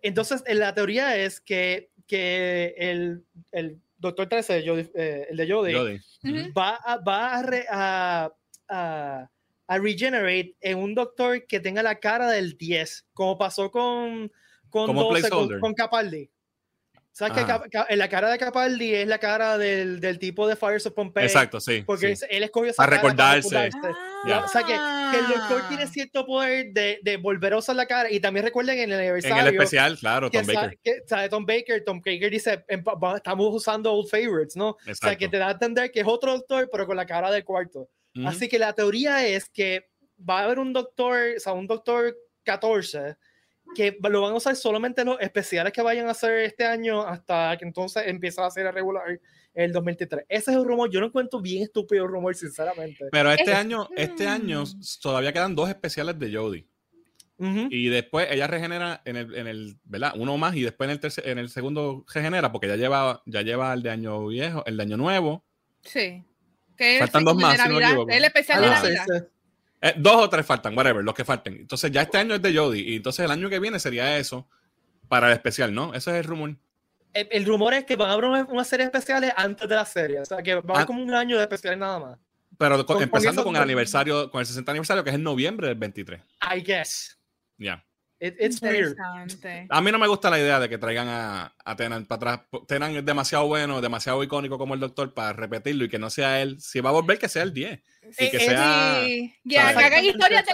[0.00, 5.50] Entonces, eh, la teoría es que, que el, el doctor 13, Jodie- eh, el de
[5.50, 5.76] Jodie.
[5.76, 5.98] Ujú.
[6.22, 6.52] Ujú.
[6.56, 8.32] va, a, va a, re- a,
[8.68, 9.28] a-
[9.66, 14.30] a regenerate en un doctor que tenga la cara del 10, como pasó con,
[14.68, 16.30] con, Como 12, con, con Capaldi.
[17.12, 17.60] ¿Sabes que Ajá.
[17.60, 20.94] Cap- Ca- la cara de Capaldi es la cara del, del tipo de Fires of
[20.94, 21.24] Pompeii?
[21.26, 21.82] Exacto, sí.
[21.86, 22.26] Porque sí.
[22.28, 23.56] él escogió esa Para cara recordarse.
[23.56, 23.98] recordarse.
[24.26, 24.40] Ya.
[24.44, 25.68] O sea, que, que el doctor Ah.
[25.68, 28.10] tiene cierto poder de, de volver a usar la cara.
[28.10, 29.46] Y también recuerden en el En aniversario.
[29.48, 30.78] el especial, claro, que Tom Baker.
[30.82, 32.84] que sabe Tom Baker, Tom Baker dice, "En
[33.14, 34.70] estamos usando old favorites, ¿no?
[34.70, 35.18] O sea, Exacto.
[35.18, 37.88] que te da a entender que es otro doctor, pero con la cara del cuarto.
[38.26, 39.88] Así que la teoría es que
[40.18, 43.16] va a haber un doctor, o sea, un doctor 14,
[43.74, 47.56] que lo van a usar solamente los especiales que vayan a hacer este año hasta
[47.58, 49.18] que entonces empiece a ser regular
[49.54, 50.26] el 2023.
[50.28, 53.06] Ese es un rumor, yo lo encuentro bien estúpido el rumor, sinceramente.
[53.10, 54.80] Pero este Es- año, este año Mm.
[55.02, 56.66] todavía quedan dos especiales de Jodie.
[57.36, 57.66] Ujú.
[57.68, 60.12] Y después ella regenera en el, en el, ¿verdad?
[60.16, 63.42] Uno más y después en el, tercer- en el segundo regenera porque ya lleva, ya
[63.42, 65.44] lleva el de año viejo, el de año nuevo.
[65.82, 66.22] Sí.
[66.76, 68.10] Que es Faltan el dos de más, si no me Navidad, equivoco.
[68.12, 69.04] El especial Ah, de sí, Navidad.
[69.20, 69.24] sí.
[69.82, 71.54] Eh, dos o tres faltan, whatever, los que falten.
[71.54, 74.48] Entonces ya este año es de Jodie y entonces el año que viene sería eso
[75.08, 75.92] para el especial, ¿no?
[75.94, 76.56] Ese es el rumor.
[77.12, 79.84] El, el rumor es que van a haber una, una serie especiales antes de la
[79.84, 80.86] serie, o sea, que va a haber Ah.
[80.86, 82.18] como un año de especiales nada más.
[82.56, 85.22] Pero con- Con- con empezando con el aniversario, con el 60 aniversario, que es en
[85.22, 86.20] noviembre del 23.
[86.56, 87.18] I guess.
[87.58, 87.84] Ya.
[88.20, 88.96] It- it's weird.
[89.68, 92.48] A mí no me gusta la idea de que traigan a, a Tennant para atrás.
[92.68, 96.40] Tennant es demasiado bueno, demasiado icónico como el doctor para repetirlo y que no sea
[96.40, 96.60] él.
[96.60, 97.80] Si va a volver, que sea el 10.
[98.18, 98.54] Y que eh, sea.
[98.56, 99.32] ¿sabes?
[99.48, 100.52] que hagan historias de-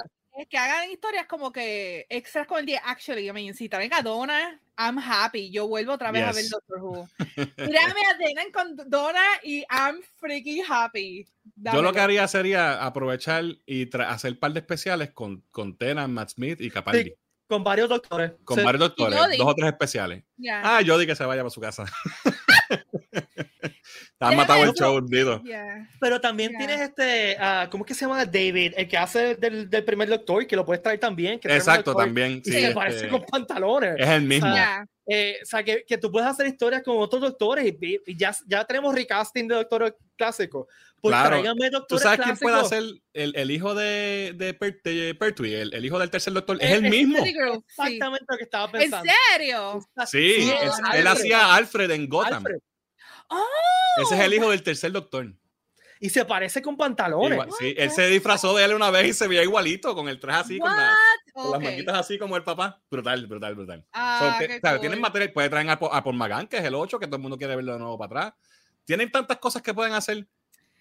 [0.49, 2.81] que hagan historias como que extras con el día.
[2.87, 5.51] Actually, I mean, si traen a Donna, I'm happy.
[5.51, 6.51] Yo vuelvo otra vez a ver Yes.
[6.51, 7.09] Doctor Who.
[7.57, 11.27] Tírame a Donna con Donna y I'm freaking happy.
[11.57, 16.11] Yo lo que haría sería aprovechar y hacer un par de especiales con, con Tennant,
[16.13, 17.03] Matt Smith y Capaldi.
[17.11, 17.15] Sí,
[17.51, 18.31] Con varios doctores.
[18.45, 20.23] Con varios doctores, dos o tres especiales.
[20.49, 21.85] Ah, Jodie que se vaya para su casa.
[23.11, 25.43] Te han matado el show, hundido.
[25.99, 28.25] Pero también tienes este, ah, ¿cómo es que se llama?
[28.25, 31.41] David, el que hace del, del primer doctor, que lo puedes traer también.
[31.41, 32.41] Que Exacto, también.
[32.45, 33.97] Y sí, se este, parece con pantalones.
[33.99, 34.55] es el mismo.
[35.13, 38.33] Eh, o sea, que, que tú puedes hacer historias con otros doctores y, y ya,
[38.47, 40.67] ya tenemos recasting de doctores clásicos.
[41.01, 41.31] Pues Claro.
[41.31, 42.83] tráiganme ¿Tú doctores sabes quién puede hacer
[43.15, 46.59] el, el hijo de, de, Per- de Pertwee, el, el hijo del tercer doctor?
[46.61, 47.25] Es el mismo.
[47.25, 47.65] Girl, sí.
[47.69, 49.13] Exactamente lo que estaba ¿En pensando.
[49.35, 49.81] serio?
[50.07, 51.07] Sí, Sí, él, es él Alfred.
[51.09, 52.35] hacía Alfred en Gotham.
[52.47, 52.59] Alfred.
[53.31, 54.03] ¡Oh!
[54.03, 55.33] Ese es el hijo del tercer doctor.
[56.03, 57.33] Y se parece con pantalones.
[57.33, 60.19] Igual- sí, él se disfrazó de él una vez y se veía igualito, con el
[60.19, 60.97] traje así, con, la-
[61.35, 62.81] con las manguitas así como el papá.
[62.91, 63.87] Brutal, brutal, brutal.
[63.93, 64.81] Ah, So, que- qué o sea, cool.
[64.81, 67.23] Tienen material, puede traer a, a Paul McGann, que es el 8, que todo el
[67.23, 68.41] mundo quiere verlo de nuevo para atrás.
[68.87, 70.27] Tienen tantas cosas que pueden hacer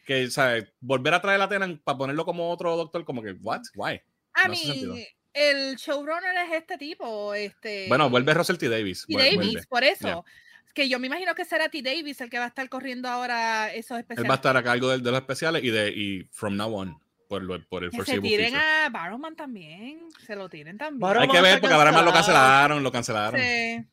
[0.06, 0.66] que, ¿sabes?
[0.80, 3.62] Volver a traer a Tennant para ponerlo como otro doctor, como que, what?
[3.76, 4.02] Why?
[4.34, 7.88] A no mí, el showrunner es este tipo, este...
[7.90, 8.70] Bueno, vuelve Russell T.
[8.70, 9.06] Davis.
[9.06, 9.16] T.
[9.18, 9.64] Davis, vuelve.
[9.68, 10.26] por eso.
[10.74, 11.82] Que yo me imagino que será T.
[11.82, 14.30] Davis el que va a estar corriendo ahora esos Él especiales.
[14.30, 17.00] va a estar a cargo de, de los especiales y de y From Now On.
[17.28, 18.64] por, lo, por el Que se tiren future.
[18.86, 20.00] a Barrowman también.
[20.26, 21.00] Se lo tiren también.
[21.00, 23.40] Barrowman Hay que ver, porque ahora más lo cancelaron, lo cancelaron.
[23.40, 23.46] Sí.
[23.48, 23.86] Eh,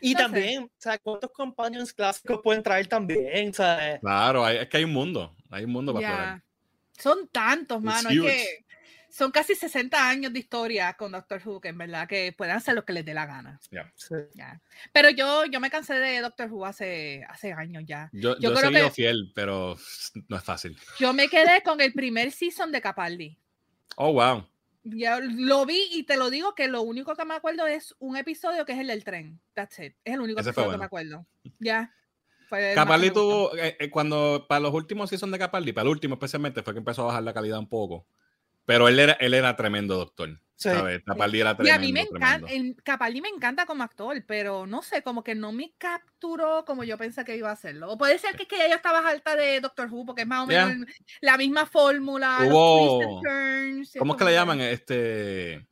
[0.00, 0.24] Y No sé.
[0.24, 3.50] también, o sea, ¿cuántos companions clásicos pueden traer también?
[3.50, 6.42] O sea, Claro, hay- es que hay un mundo, hay un mundo para explorar.
[6.98, 8.08] Son tantos, It's mano.
[8.10, 8.26] Es huge.
[8.28, 8.64] que
[9.18, 12.74] son casi 60 años de historia con Doctor Who, que en verdad que pueden hacer
[12.76, 13.58] lo que les dé la gana.
[13.96, 14.14] sí.
[14.34, 14.60] Ya.
[14.92, 18.08] Pero yo, yo me cansé de Doctor Who hace, hace años ya.
[18.12, 19.76] Yo, Yo yo, he creo seguido que- fiel, pero
[20.28, 20.78] no es fácil.
[21.00, 23.36] Yo me quedé con el primer season de Capaldi.
[23.96, 24.46] Oh, wow.
[24.84, 28.16] Ya lo vi y te lo digo que lo único que me acuerdo es un
[28.16, 29.40] episodio que es el del tren.
[29.54, 29.94] That's it.
[30.04, 31.26] Es el único Ese episodio que me acuerdo.
[31.58, 31.92] Ya.
[32.48, 36.14] Que Capaldi tuvo, eh, eh, cuando, para los últimos seasons de Capaldi, para el último
[36.14, 38.06] especialmente, fue que empezó a bajar la calidad un poco.
[38.68, 40.28] Pero él era, él era tremendo doctor.
[40.56, 40.68] Sí.
[40.68, 41.02] ¿sabes?
[41.06, 41.74] Capaldi era Y tremendo.
[41.76, 42.76] a mí me encanta, tremendo.
[42.76, 46.84] el Capaldi me encanta como actor, pero no sé, como que no me capturó como
[46.84, 47.90] yo pensé que iba a hacerlo.
[47.90, 50.28] O puede ser que es que ya yo estaba alta de Doctor Who, porque es
[50.28, 50.66] más o Yeah.
[50.66, 50.86] menos
[51.22, 52.40] la misma fórmula.
[52.42, 54.60] Hubo- turns, ¿Cómo es que le llaman?
[54.60, 55.64] Este, eh,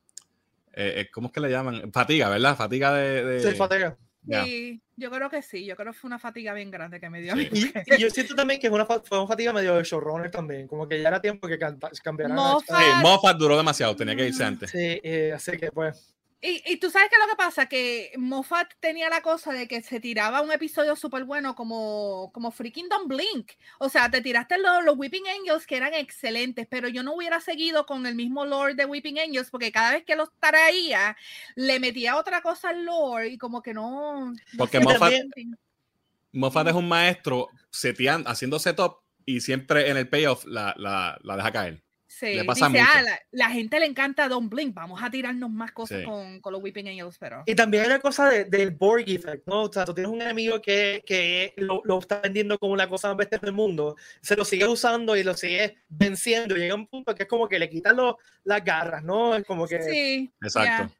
[0.73, 1.91] eh, ¿Cómo es que le llaman?
[1.91, 2.55] Fatiga, ¿verdad?
[2.55, 3.23] Fatiga de...
[3.25, 3.95] de- Sí, fatiga.
[4.43, 7.21] Sí, yo creo que sí, yo creo que fue una fatiga bien grande que me
[7.21, 7.33] dio.
[7.33, 7.49] a Sí.
[7.51, 7.71] mí.
[7.85, 10.67] Y, y yo siento también que es una, fue una fatiga medio de showrunner también,
[10.67, 11.57] como que ya era tiempo que
[12.03, 12.37] cambiaran.
[12.37, 12.77] a- Moffat.
[12.79, 14.69] Sí, Moffat duró demasiado, tenía que irse antes.
[14.71, 16.13] Sí, eh, así que pues.
[16.39, 19.67] Y, y tú sabes qué es lo que pasa, que Moffat tenía la cosa de
[19.67, 23.53] que se tiraba un episodio súper bueno como, como Freaking Don't Blink.
[23.79, 27.41] O sea, te tiraste los, los Weeping Angels que eran excelentes, pero yo no hubiera
[27.41, 31.17] seguido con el mismo lore de Weeping Angels porque cada vez que los traía,
[31.55, 34.31] le metía otra cosa al lore y como que no...
[34.59, 41.17] Porque Moffat- es un maestro seteando, haciendo setup y siempre en el payoff la, la,
[41.23, 41.83] la deja caer.
[42.19, 42.91] Sí, le pasa dice, mucho.
[42.95, 46.05] ah, la, la gente le encanta Don't Blink, vamos a tirarnos más cosas Sí.
[46.05, 47.43] con, con los Weeping Angels, pero...
[47.45, 49.63] Y también hay una cosa de- del Borg effect, ¿no?
[49.63, 53.09] O sea, tú tienes un enemigo que, que lo, lo está vendiendo como la cosa
[53.09, 56.87] más bestia del mundo, se lo sigue usando y lo sigue venciendo, y llega un
[56.87, 59.35] punto que es como que le quitan los- las garras, ¿no?
[59.35, 59.81] Es como que.
[59.83, 60.93] Sí, Exacto.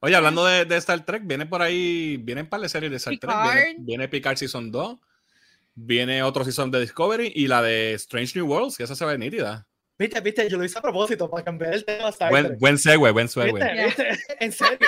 [0.00, 2.98] Oye, hablando de, de Star Trek, viene por ahí, vienen un par de series de
[2.98, 3.30] Star Trek.
[3.34, 3.84] Viene, Picard.
[3.86, 4.98] viene Picard Season 2,
[5.74, 9.16] viene otro Season de Discovery y la de Strange New Worlds, que esa se ve
[9.18, 9.66] nítida.
[9.98, 12.08] Viste, viste, yo lo hice a propósito para cambiar el tema.
[12.10, 12.58] Star Buen, Trek.
[12.58, 13.52] buen segue, buen segue.
[13.52, 13.76] ¿Viste?
[13.76, 13.84] Ya.
[13.86, 14.08] ¿Viste?
[14.40, 14.78] En serio.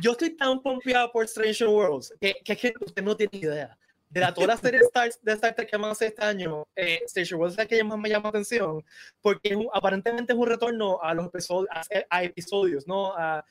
[0.00, 3.78] Yo estoy tan pompeado por Strange Worlds que, que es que usted no tiene idea.
[4.10, 6.66] De la, toda la serie de Star, de Star Trek que a hacer este año,
[6.76, 8.84] eh, Strange Worlds es la que más me llama la atención
[9.22, 13.14] porque es un- aparentemente es un retorno a los episodios, a, a episodios, ¿no?
[13.16, 13.42] A,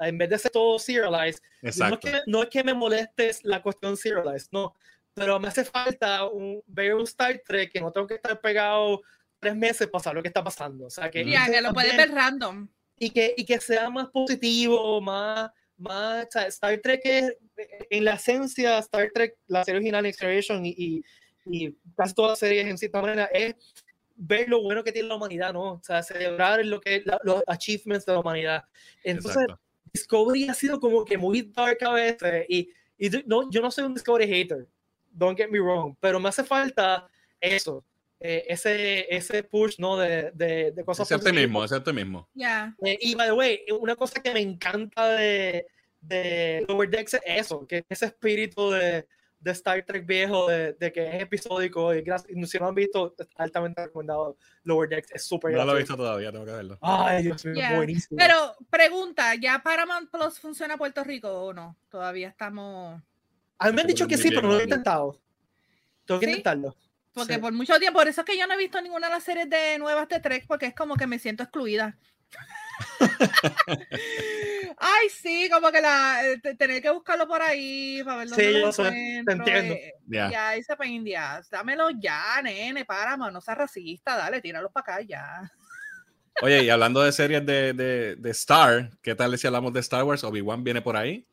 [0.00, 2.00] en vez de ser todo serialized, no es, Exacto.
[2.00, 4.74] que, no es que me molestes la cuestión serialized, no,
[5.14, 9.00] pero me hace falta un, ver un Star Trek que no tengo que estar pegado
[9.40, 10.86] tres meses para saber lo que está pasando.
[10.86, 12.68] O sea, que, Ya, que lo puedes ver random.
[12.98, 17.36] y que, y que sea más positivo, más, más o sea, Star Trek es,
[17.90, 21.04] en la esencia, Star Trek, la serie original Next Generation y, y,
[21.44, 23.54] y casi todas las series en cierta manera es
[24.16, 25.72] ver lo bueno que tiene la humanidad, ¿no?
[25.74, 28.64] O sea, celebrar lo que, la- los achievements de la humanidad.
[29.04, 29.60] Entonces, Exacto.
[29.92, 33.84] Discovery ha sido como que muy dark a veces y, y no, yo no soy
[33.84, 34.66] un Discovery hater,
[35.10, 37.06] don't get me wrong, pero me hace falta
[37.40, 37.84] eso,
[38.20, 39.96] eh, ese, ese push, ¿no?
[39.96, 42.28] De, de, de cosas Ese optimismo, ese optimismo.
[42.34, 42.74] Ya.
[42.84, 45.66] Eh, y by the way, una cosa que me encanta de,
[46.00, 49.06] de Lower Decks es eso, que ese espíritu de,
[49.38, 53.14] de Star Trek viejo, de, de que es episódico, y gracias- si no han visto,
[53.36, 56.78] altamente recomendado Lower Decks, es súper No lo he visto todavía, tengo que verlo.
[56.80, 57.76] Ay, Dios mío, Ya.
[57.76, 58.16] buenísimo.
[58.18, 61.76] Pero pregunta, ¿ya Paramount Plus funciona en Puerto Rico o no?
[61.90, 63.02] Todavía estamos.
[63.58, 65.18] A mí me han dicho que sí, pero no lo he intentado.
[66.06, 66.30] Tengo que ¿Sí?
[66.32, 66.74] intentarlo.
[67.16, 67.40] Porque Sí.
[67.40, 69.48] por mucho tiempo, por eso es que yo no he visto ninguna de las series
[69.48, 71.96] de nuevas de Trek, porque es como que me siento excluida.
[74.78, 78.60] Ay, sí, como que la eh, te- tener que buscarlo por ahí para ver Sí,
[78.60, 79.74] yo sé, te entiendo.
[79.74, 80.28] eh, Ya.
[80.28, 81.48] The ass.
[81.50, 85.50] Dámelo ya, nene, Paramount, no seas racista, dale, tíralos para acá ya.
[86.42, 90.04] Oye, y hablando de series de, de, de Star, ¿qué tal si hablamos de Star
[90.04, 90.22] Wars?
[90.22, 91.26] Obi-Wan viene por ahí.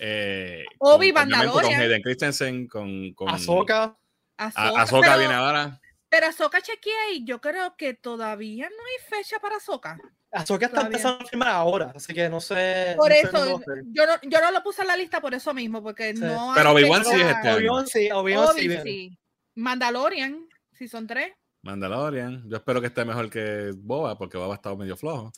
[0.00, 1.80] Eh, con- Obi, obviamente Con Mandalorian.
[1.82, 3.96] Hayden Christensen, con, con Ahsoka,
[4.40, 5.80] A- Ahsoka, Ahsoka pero- viene ahora.
[6.08, 9.98] Pero Ahsoka chequeé y yo creo que todavía no hay fecha para Ahsoka.
[10.32, 10.96] Ahsoka está Todavía.
[10.96, 12.94] empezando a filmar ahora, así que no sé.
[12.96, 13.60] Por no eso,
[13.92, 16.20] yo no, yo no lo puse en la lista por eso mismo, porque Sí.
[16.22, 17.56] no Pero Obi-Wan sí es este año.
[17.58, 18.82] Obi-Wan sí, Obi-Wan sí Obi viene.
[18.82, 19.18] sí.
[19.54, 21.32] Mandalorian, si son tres.
[21.62, 22.48] Mandalorian.
[22.48, 25.30] Yo espero que esté mejor que Boba, porque Boba ha estado medio flojo.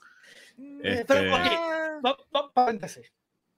[0.83, 3.11] Eh, pero, Este- ok, Ah, va- va- paréntesis.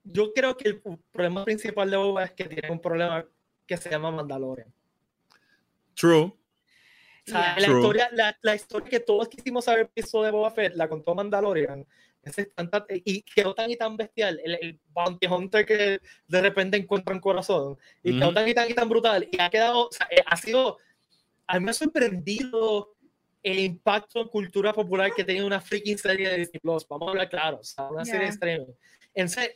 [0.05, 0.83] Yo creo que el
[1.13, 3.25] problema principal de Boba es que tiene un problema
[3.67, 4.73] que se llama Mandalorian.
[5.95, 6.23] True.
[6.25, 6.37] O
[7.27, 7.61] sea, Yeah.
[7.61, 7.77] la, True.
[7.81, 11.87] historia, la, la historia que todos quisimos saber visto de Boba Fett la contó Mandalorian.
[12.23, 12.51] Ese
[13.05, 14.41] y quedó tan y tan bestial.
[14.45, 17.79] El, el Bounty Hunter que de repente encuentra un corazón.
[18.03, 18.35] Y quedó Ujú.
[18.35, 19.29] tan y tan y tan brutal.
[19.31, 20.79] Y ha quedado, o sea, eh, ha sido,
[21.47, 22.95] a mí me ha sorprendido
[23.43, 26.87] el impacto en cultura popular que tiene una freaking serie de Disney Plus.
[26.89, 28.27] Vamos a hablar claro, o sea, una serie Yeah.
[28.29, 28.73] de streaming.
[29.15, 29.51] Entonces,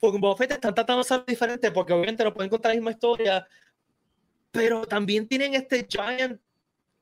[0.00, 2.90] Pokémon Boba Fett están tratando de ser diferente porque obviamente no pueden contar la misma
[2.90, 3.46] historia,
[4.50, 6.40] pero también tienen este giant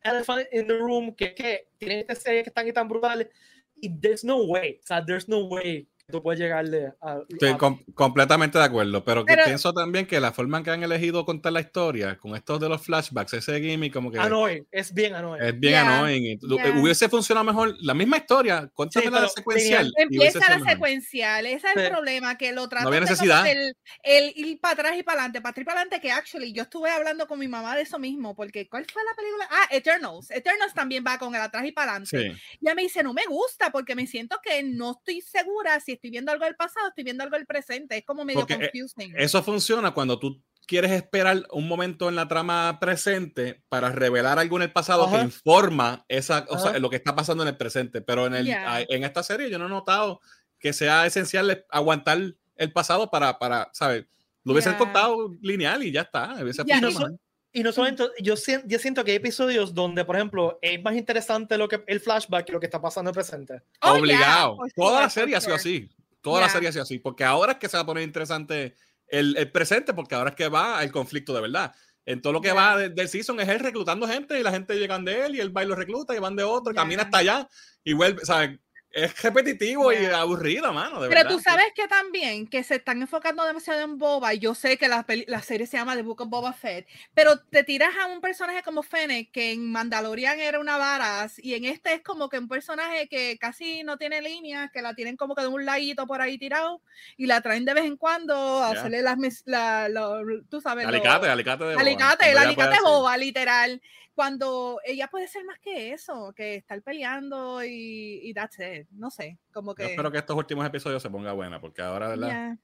[0.03, 3.29] elephant in the room que, que tienen esta serie que están tan brutales
[3.77, 7.19] y there's no way, o sea, there's no way tú puedes llegarle a...
[7.29, 10.65] Estoy a- com- completamente de acuerdo, pero, que Pero- pienso también que la forma en
[10.65, 14.19] que han elegido contar la historia, con estos de los flashbacks, ese gimmick como que
[14.19, 15.43] annoying, es bien annoying.
[15.45, 16.39] es bien Yeah, annoying.
[16.39, 16.81] yeah.
[16.81, 19.93] Hubiese funcionado mejor la misma historia, cuéntame la pero secuencial.
[19.97, 20.71] Empieza la mejor.
[20.73, 21.91] secuencial, ese es el Sí.
[21.91, 23.47] problema, que lo tratan había de como necesidad.
[23.47, 26.53] El, el ir para atrás y para adelante, para atrás y para adelante, que actually
[26.53, 29.49] yo estuve hablando con mi mamá de eso mismo, porque ¿cuál fue la película?
[29.51, 30.31] Ah, Eternals.
[30.31, 32.19] Eternals también va con el atrás y para adelante.
[32.19, 32.41] Sí.
[32.61, 35.94] Y ella me dice, no me gusta, porque me siento que no estoy segura si
[35.95, 38.71] estoy viendo algo del pasado, estoy viendo algo del presente, es como medio Porque, eh,
[38.73, 39.15] confusing.
[39.17, 44.57] Eso funciona cuando tú quieres esperar un momento en la trama presente para revelar algo
[44.57, 45.25] en el pasado que Ajá.
[45.25, 48.01] informa esa, o sea, lo que está pasando en el presente.
[48.01, 48.81] Pero en, el, Yeah.
[48.89, 50.21] en esta serie yo no he notado
[50.59, 52.19] que sea esencial aguantar
[52.57, 54.07] el pasado para, para ¿sabes?
[54.45, 54.79] Lo hubiesen Yeah.
[54.79, 56.35] contado lineal y ya está.
[56.41, 57.19] hubiese Yeah, y-.
[57.57, 58.35] Y no solamente, yo,
[58.67, 62.45] yo siento que hay episodios donde, por ejemplo, es más interesante lo que el flashback
[62.47, 63.63] que lo que está pasando en el presente.
[63.81, 64.57] Oh, yeah, Obligado.
[64.57, 65.89] for Toda la serie ha sido así.
[66.21, 66.53] Toda la Yeah.
[66.53, 66.99] serie ha sido así.
[66.99, 68.75] Porque ahora es que se va a poner interesante
[69.07, 71.73] el, el presente, porque ahora es que va el conflicto de verdad.
[72.07, 72.55] En todo lo que Yeah.
[72.55, 75.41] va de- del season es él reclutando gente y la gente llegan de él y
[75.41, 77.05] él va y lo recluta y van de otro, camina Yeah.
[77.05, 77.49] hasta allá
[77.85, 78.59] y vuelve, ¿sabes?
[78.95, 81.03] Es repetitivo y aburrido, mano.
[81.03, 81.31] De Pero verdad.
[81.37, 84.35] tú sabes que también que se están enfocando demasiado en Boba.
[84.35, 86.87] y Yo sé que la, peli- la serie se llama The Book of Boba Fett,
[87.13, 91.55] pero te tiras a un personaje como Fennec, que en Mandalorian era una varas, y
[91.55, 95.17] en este es como que un personaje que casi no tiene líneas, que la tienen
[95.17, 96.81] como que de un ladito por ahí tirado,
[97.17, 100.91] y la traen de vez en cuando a hacerle las, la, lo- tú sabes, lo-
[100.91, 103.83] Alicate, alicate de boba, alicate, el alicate boba, literal.
[104.15, 108.84] Cuando ella puede ser más que eso, que estar peleando y, y that's it.
[108.93, 109.85] No sé, como Yo que.
[109.87, 112.28] espero que estos últimos episodios se ponga buena, porque ahora, ¿verdad?
[112.28, 112.59] Yeah.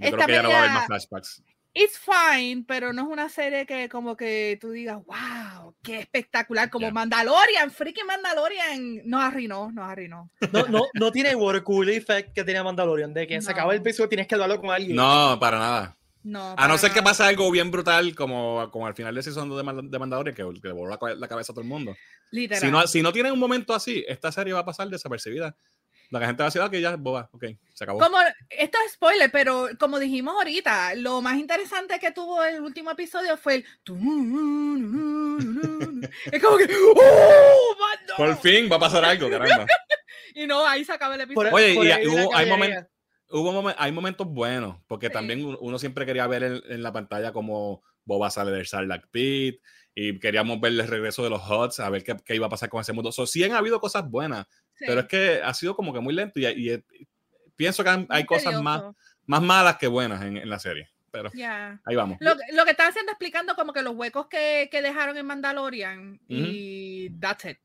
[0.00, 1.42] Yo Esta creo que ya no va a haber más flashbacks.
[1.74, 6.70] It's fine, pero no es una serie que como que tú digas, wow, qué espectacular,
[6.70, 6.92] como Ya.
[6.92, 10.30] Mandalorian, freaking Mandalorian, nos arruinó, nos arruinó.
[10.52, 13.78] No, no, no tiene water cooler effect que tenía Mandalorian, de que se acaba el
[13.78, 13.82] No.
[13.82, 14.96] episodio tienes que hablarlo con alguien.
[14.96, 15.96] No, para nada.
[16.24, 19.48] No, A no ser que pase algo bien brutal, como, como al final de season
[19.50, 21.96] de, Mand- de Mandalorian, que, que le voló la, la cabeza a todo el mundo.
[22.30, 22.60] Literal.
[22.60, 25.56] Si no, si no tienen un momento así, esta serie va a pasar desapercibida.
[26.10, 27.44] La gente va a decir, ah, que ya, boba, ok,
[27.74, 27.98] se acabó.
[28.00, 28.16] Como,
[28.50, 33.36] esto es spoiler, pero como dijimos ahorita, lo más interesante que tuvo el último episodio
[33.36, 33.64] fue el.
[36.32, 36.66] Es como que.
[36.96, 37.76] ¡Oh!
[38.16, 39.66] Por fin va a pasar algo, caramba.
[40.34, 41.52] Y no, ahí se acaba el episodio.
[41.52, 42.84] Oye, y ahí hubo- hay momentos-
[43.30, 45.12] Hubo momen- hay momentos buenos, porque Sí.
[45.12, 49.60] también uno- siempre quería ver en, en la pantalla cómo Boba sale del Sarlacc Pit
[49.94, 52.68] y queríamos ver el regreso de los Huts, a ver qué, qué iba a pasar
[52.70, 53.12] con ese mundo.
[53.12, 54.84] So, sí han habido cosas buenas, Sí.
[54.86, 57.08] pero es que ha sido como que muy lento y, y- y
[57.56, 58.82] pienso que han- hay cosas más,
[59.26, 60.88] más malas que buenas en, en la serie.
[61.10, 61.80] Pero Ya.
[61.84, 62.16] ahí vamos.
[62.20, 66.20] Lo, lo que están haciendo explicando como que los huecos que, que dejaron en Mandalorian
[66.28, 67.58] y that's it.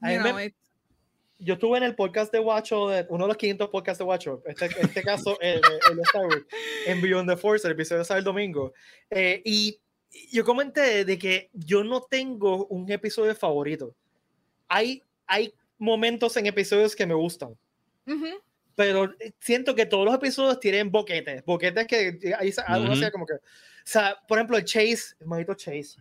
[0.00, 0.56] A mí You me- know, it-
[1.38, 4.66] Yo estuve en el podcast de Watcho, uno de los 500 podcasts de Watcho, este,
[4.66, 5.60] este caso, el,
[5.90, 6.44] el de Star Wars,
[6.86, 8.72] en Beyond the Force, el episodio de el domingo.
[9.10, 9.78] Eh, y
[10.32, 13.94] yo comenté de que yo no tengo un episodio favorito.
[14.68, 17.56] Hay, hay momentos en episodios que me gustan,
[18.06, 18.26] Ujú.
[18.76, 22.92] pero siento que todos los episodios tienen boquetes, boquetes que ahí se- uno Ujú.
[22.92, 23.38] hacía como que, o
[23.84, 25.96] sea, por ejemplo, el Chase, el manito Chase.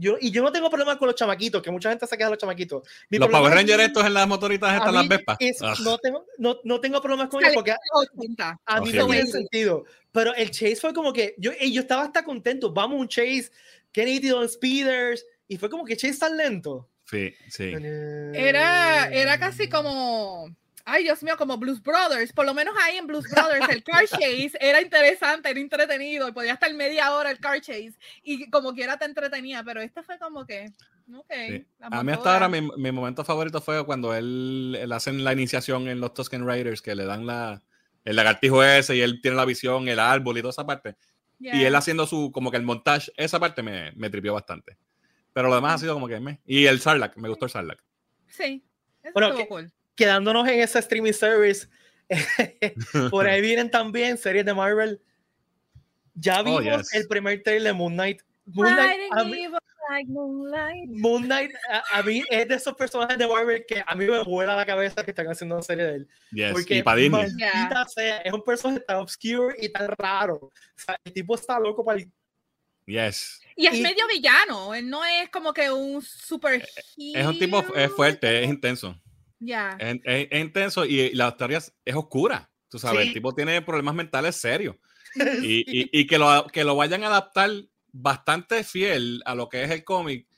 [0.00, 2.32] Yo, y yo no tengo problema con los chamaquitos, que mucha gente se queja de
[2.34, 2.82] los chamaquitos.
[3.10, 5.36] Mi Los Power es- Rangers estos en las motoritas estas, las Vespas.
[5.40, 5.78] es- Ugh.
[5.84, 8.60] no, tengo, no, no tengo problemas con ellos porque a, 80.
[8.64, 9.84] a mí no tiene sentido.
[10.10, 12.72] Pero el chase fue como que yo, y yo estaba hasta contento.
[12.72, 13.50] Vamos, un chase,
[13.92, 15.24] qué nítido en speeders.
[15.46, 16.88] Y fue como que chase tan lento.
[17.04, 17.72] Sí, sí.
[18.34, 20.48] Era, era casi como.
[20.84, 22.32] Ay, Dios mío, como Blues Brothers.
[22.32, 26.28] Por lo menos ahí en Blues Brothers el car chase era interesante, era entretenido.
[26.28, 27.94] Y podía estar media hora el car chase.
[28.22, 29.62] Y como quiera te entretenía.
[29.64, 30.72] Pero este fue como que.
[31.14, 31.32] Ok.
[31.48, 31.66] Sí.
[31.80, 35.88] A mí hasta ahora mi, mi momento favorito fue cuando él, él hacen la iniciación
[35.88, 37.62] en los Tusken Raiders, que le dan la,
[38.04, 40.96] el lagartijo ese y él tiene la visión, el árbol y toda esa parte.
[41.38, 41.68] Y Yeah.
[41.68, 44.76] él haciendo su, como que el montaje, esa parte me, me tripió bastante.
[45.32, 46.38] Pero lo demás ha sido como que me.
[46.44, 47.80] Y el Sarlacc, me gustó el Sarlacc.
[48.28, 48.62] Sí.
[49.02, 49.72] Eso Bueno, estuvo que- cool.
[50.00, 51.68] Quedándonos en ese streaming service,
[53.10, 54.98] por ahí vienen también series de Marvel.
[56.14, 56.94] Ya Oh, vimos yes.
[56.94, 58.22] el primer trailer de Moon Knight.
[58.46, 59.46] Moon Knight, a mí,
[59.90, 60.88] like moonlight.
[60.88, 64.22] Moon Knight, a, a mí es de esos personajes de Marvel que a mí me
[64.24, 66.08] vuela la cabeza que están haciendo una serie de él.
[66.32, 66.52] Yes.
[66.52, 70.36] Porque Y para maldita sea, es un personaje tan obscure y tan raro.
[70.36, 72.10] O sea, el tipo está loco para el
[72.86, 73.40] Yes.
[73.54, 77.62] Y es Y- medio villano, él no es como que un super Es un tipo
[77.76, 78.98] es fuerte, es intenso.
[79.40, 79.76] Ya.
[79.80, 82.48] Es, es- es intenso y la historia es, oscura.
[82.68, 83.08] Tú sabes, Sí.
[83.08, 84.76] el tipo tiene problemas mentales serios.
[85.42, 87.50] Y, y- y que, lo, que lo vayan a adaptar
[87.92, 90.28] bastante fiel a lo que es el cómic,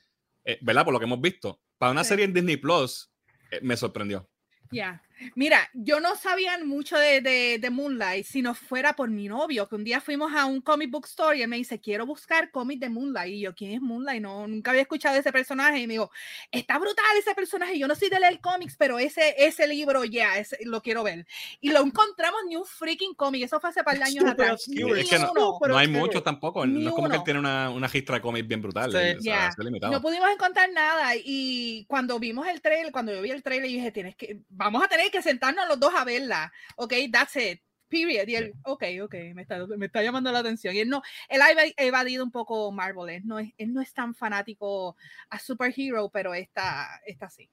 [0.45, 0.85] eh, ¿verdad?
[0.85, 1.61] Por lo que hemos visto.
[1.77, 2.09] Para una Sí.
[2.09, 3.11] serie en Disney Plus,
[3.51, 4.31] eh, me sorprendió.
[4.71, 5.03] Ya.
[5.35, 9.69] Mira, yo no sabía mucho de, de, de Moonlight si no fuera por mi novio,
[9.69, 12.51] que un día fuimos a un comic book store y él me dice, quiero buscar
[12.51, 13.35] cómics de Moonlight.
[13.35, 14.23] Y yo, ¿quién es Moonlight?
[14.23, 15.79] No, nunca había escuchado de ese personaje.
[15.81, 16.11] Y me dijo,
[16.51, 17.79] está brutal ese personaje.
[17.79, 21.27] Yo no soy de leer cómics, pero ese, ese libro ya, ese lo quiero ver.
[21.61, 23.45] Y lo encontramos ni un freaking cómic.
[23.45, 24.67] Eso fue hace par de años atrás.
[24.69, 25.59] Ni Es que no- uno.
[25.69, 26.67] No hay muchos tampoco.
[26.67, 27.25] Ni no es como que él uno.
[27.25, 28.91] tiene una, una gistra de cómics bien brutal.
[28.93, 29.19] Sí.
[29.19, 29.93] o sea, limitado.
[29.93, 33.77] No pudimos encontrar nada y cuando vimos el trailer, cuando yo vi el trailer, yo
[33.77, 36.53] dije, tienes que, vamos a tener que sentarnos los dos a verla.
[36.77, 37.61] Ok, that's it.
[37.89, 38.27] Period.
[38.27, 40.75] Y él, ok, ok, me está, me está llamando la atención.
[40.75, 43.17] Y él no, él ha eva- evadido un poco Marvel.
[43.17, 44.97] Él no es, él no es tan fanático
[45.29, 47.51] a superhero, pero esta, esta sí.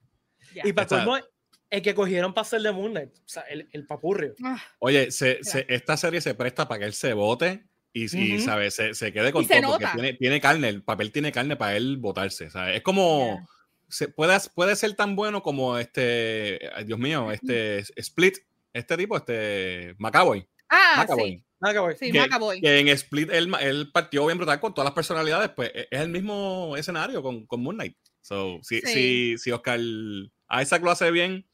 [0.56, 0.64] Ya.
[0.66, 1.18] Y para colmo,
[1.70, 4.34] el que cogieron para hacer de Moonlight, o sea, el, el papurrio.
[4.44, 8.36] Ah, Oye, se- se- esta serie se presta para que él se vote y, y,
[8.38, 8.46] Ujú.
[8.46, 8.76] ¿sabes?
[8.76, 9.72] Se, se quede con se todo.
[9.78, 9.88] porque.
[9.94, 12.50] Tiene, tiene carne, el papel tiene carne para él votarse.
[12.50, 12.78] ¿sabes?
[12.78, 13.36] Es como.
[13.36, 13.46] Ya.
[13.90, 16.60] Se, puede, puede ser tan bueno como este.
[16.86, 18.38] Dios mío, este Split.
[18.72, 19.96] Este tipo, este.
[19.98, 20.48] Macaboy.
[20.70, 21.32] ah, Macaboy.
[21.32, 21.98] sí, ver.
[21.98, 22.62] sí, que- Macaboy.
[22.62, 25.50] Que en Split él, él partió bien brutal con todas las personalidades.
[25.50, 27.98] Pues e- es el mismo escenario con, con Moon Knight.
[28.22, 28.88] So, si, Sí.
[28.94, 31.46] si, si Oscar Isaac lo hace bien,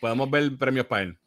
[0.00, 1.18] podemos ver premios para él.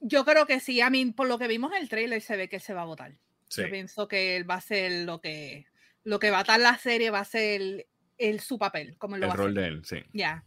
[0.00, 0.80] Yo creo que sí.
[0.80, 2.82] A mí, por lo que vimos en el trailer, se ve que él se va
[2.82, 3.12] a votar.
[3.48, 3.62] Sí.
[3.62, 5.66] Yo pienso que él va a ser lo que,
[6.02, 7.86] lo que va a estar la serie, va a ser
[8.18, 9.62] el, su papel, como lo El va a rol hacer.
[9.62, 9.96] de él, sí.
[10.12, 10.44] Ya.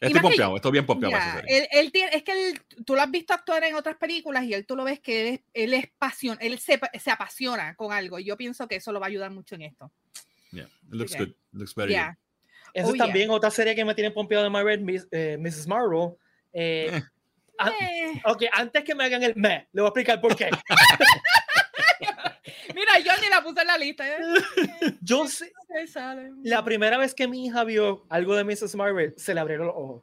[0.00, 1.58] Estoy más que pompeado, estoy bien pompeado serie.
[1.58, 4.52] él, él tiene, es que él- tú lo has visto actuar en otras películas y
[4.52, 7.90] él tú lo ves que él es, él es pasión, él se, se apasiona con
[7.92, 9.90] algo y yo pienso que eso lo va a ayudar mucho en esto.
[10.50, 11.20] Yeah, it looks Ok.
[11.20, 11.34] good.
[11.52, 12.18] Looks very Ya.
[12.74, 15.66] Esa Oh, es también otra serie que me tiene pompeado de Marvel, Miss- eh, Mrs.
[15.68, 16.10] Marvel.
[16.52, 17.02] Eh, Eh.
[17.58, 20.50] ah, Eh, ok, antes que me hagan el me, le voy a explicar por qué.
[22.74, 24.08] mira, yo ni la puse en la lista.
[24.08, 24.16] eh.
[25.02, 25.52] Yo sé,
[26.42, 28.74] la primera vez que mi hija vio algo de Mrs.
[28.74, 30.02] Marvel, se le abrieron los ojos.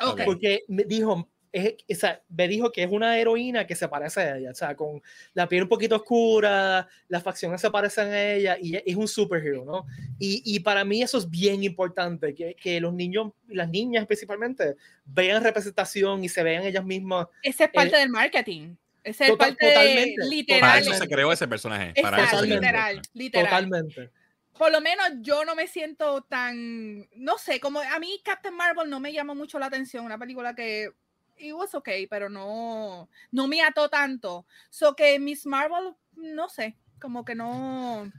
[0.00, 0.20] Ok.
[0.24, 4.20] Porque me dijo, es, o sea, me dijo que es una heroína que se parece
[4.20, 8.32] a ella, o sea, con la piel un poquito oscura, las facciones se parecen a
[8.32, 9.86] ella y es un superhéroe, ¿no?
[10.18, 14.76] Y, y para mí eso es bien importante, que, que los niños, las niñas principalmente,
[15.06, 17.28] vean representación y se vean ellas mismas.
[17.42, 18.74] Ese es parte del marketing.
[19.06, 20.78] Ese es Total- parte de- totalmente, Para literal.
[20.82, 21.94] eso se creó ese personaje.
[22.02, 22.60] Para Exacto, eso se creó.
[22.60, 23.44] literal, literal.
[23.46, 24.10] Totalmente.
[24.58, 28.88] por lo menos yo no me siento tan, no sé, como a mí Captain Marvel
[28.88, 30.90] no me llamó mucho la atención, una película que
[31.38, 34.46] it was okay, pero no, no me ató tanto.
[34.70, 38.10] So que Miss Marvel, no sé, como que no.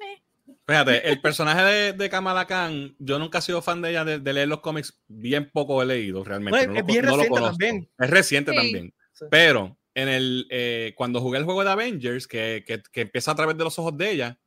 [0.00, 0.22] eh,
[0.66, 4.18] Fíjate, el personaje de, de Kamala Khan, yo nunca he sido fan de ella de,
[4.18, 6.56] de leer los cómics, bien poco he leído realmente.
[6.58, 7.90] Bueno, no es lo, bien no reciente también.
[7.98, 8.56] Es reciente Sí.
[8.56, 8.94] también.
[9.12, 9.24] Sí.
[9.30, 13.34] Pero en el, eh, cuando jugué el juego de Avengers, que, que, que empieza a
[13.34, 14.38] través de los ojos de ella,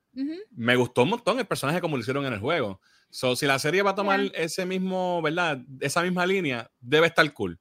[0.52, 2.80] me gustó un montón el personaje como lo hicieron en el juego.
[3.10, 5.60] So, si la serie va a tomar ese mismo, ¿verdad?
[5.80, 7.60] Esa misma línea, debe estar cool.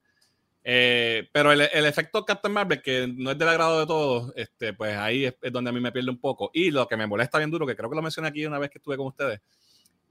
[0.64, 4.74] Eh, pero el, el efecto Captain Marvel, que no es del agrado de todos, este,
[4.74, 6.50] pues ahí es, es donde a mí me pierde un poco.
[6.52, 8.68] Y lo que me molesta bien duro, que creo que lo mencioné aquí una vez
[8.68, 9.40] que estuve con ustedes,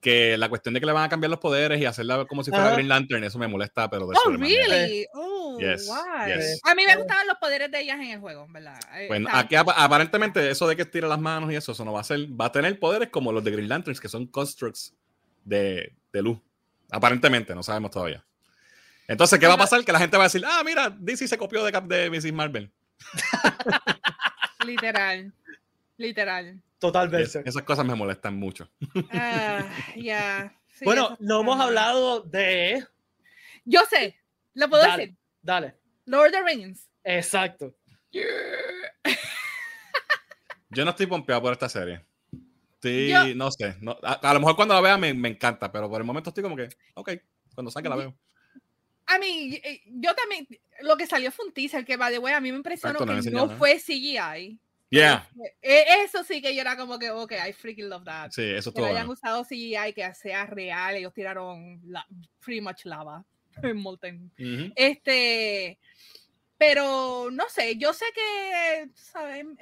[0.02, 2.52] que la cuestión de que le van a cambiar los poderes y hacerla como si
[2.52, 2.72] fuera.
[2.74, 5.06] Green Lantern, eso me molesta, pero de Oh, really?
[5.14, 6.32] Oh, Yes, why?
[6.34, 6.60] yes.
[6.64, 8.80] A mí me gustaban los poderes de ellas en el juego, ¿verdad?
[8.96, 11.94] Eh, Bueno, aquí ap- aparentemente eso de que tira las manos y eso, eso no
[11.94, 14.94] va a ser, va a tener poderes como los de Green Lanterns, que son constructs
[15.44, 16.38] de, de luz.
[16.92, 18.24] Aparentemente, no sabemos todavía.
[19.08, 19.84] Entonces, ¿qué va a pasar?
[19.84, 22.34] Que la gente va a decir, ah, mira, DC se copió de, Cap- de Mrs.
[22.34, 22.72] Marvel.
[24.66, 25.34] Literal.
[25.98, 26.48] Literal.
[26.48, 27.42] Es- Totalmente.
[27.46, 28.70] esas cosas me molestan mucho.
[29.12, 30.54] Ah, ya.
[30.70, 32.86] Sí, bueno, no hemos hablado de.
[33.66, 34.16] Yo sé,
[34.54, 35.08] lo puedo Dale.
[35.08, 35.18] decir.
[35.42, 35.76] Dale.
[36.06, 36.88] Lord of the Rings.
[37.04, 37.76] Exacto.
[40.70, 42.06] Yo no estoy pompeado por esta serie.
[42.82, 43.76] Sí, Yo- no sé.
[43.82, 46.30] no- a, a lo mejor cuando la vea me, me encanta, pero por el momento
[46.30, 47.12] estoy como que, ok,
[47.56, 48.16] cuando salga la veo.
[49.08, 50.48] A mí, yo también,
[50.82, 53.06] lo que salió fue un teaser que, by the way, a mí me impresionó Exacto,
[53.06, 53.58] no me que enseñó no nada.
[53.58, 54.60] fue CGI.
[54.90, 55.28] Yeah,
[55.62, 58.32] Eh, Eso sí que yo era como que, ok, I freaking love that.
[58.32, 62.06] sí, eso que estuvo lo hayan usado CGI, que sea real, ellos tiraron la,
[62.40, 63.26] pretty much lava
[63.64, 64.32] en Molten.
[64.76, 65.78] Este,
[66.58, 69.58] pero no sé, yo sé que, ¿saben?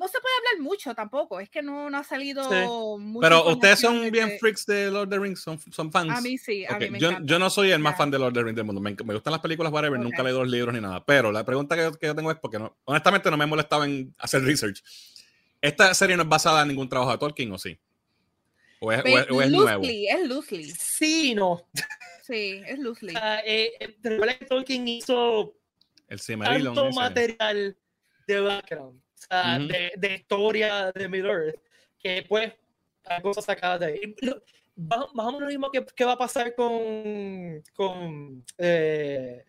[0.00, 3.80] No se puede hablar mucho tampoco, es que no, no ha salido mucha Pero ustedes
[3.80, 6.16] son de bien que- freaks de Lord of the Rings, son, son fans.
[6.16, 7.26] A mí sí, a mí me yo, encanta.
[7.26, 8.80] yo no soy el más fan de Lord of the Rings del mundo.
[8.80, 10.00] Me, me gustan las películas, whatever.
[10.00, 10.24] Nunca he Ok.
[10.24, 11.04] leído los libros ni nada.
[11.04, 13.46] Pero la pregunta que, yo- que yo tengo es porque no, honestamente no me he
[13.46, 14.82] molestado en hacer research.
[15.60, 17.78] ¿Esta serie no es basada en ningún trabajo de Tolkien o sí?
[18.80, 19.82] ¿O es, o es, o es nuevo?
[19.82, 20.70] loosely, es loosely.
[20.70, 21.68] Sí, no.
[22.22, 23.14] Sí, es loosely.
[23.14, 23.72] O sea, eh,
[24.48, 25.54] Tolkien hizo
[26.08, 27.76] El tanto material
[28.26, 29.68] de background, sea, Ujú.
[29.68, 31.60] de, de historia de Middle Earth,
[31.98, 32.52] que pues
[33.04, 34.14] hay cosas sacadas de ahí.
[34.76, 39.44] Más más o menos lo mismo que, que va a pasar con, con, eh,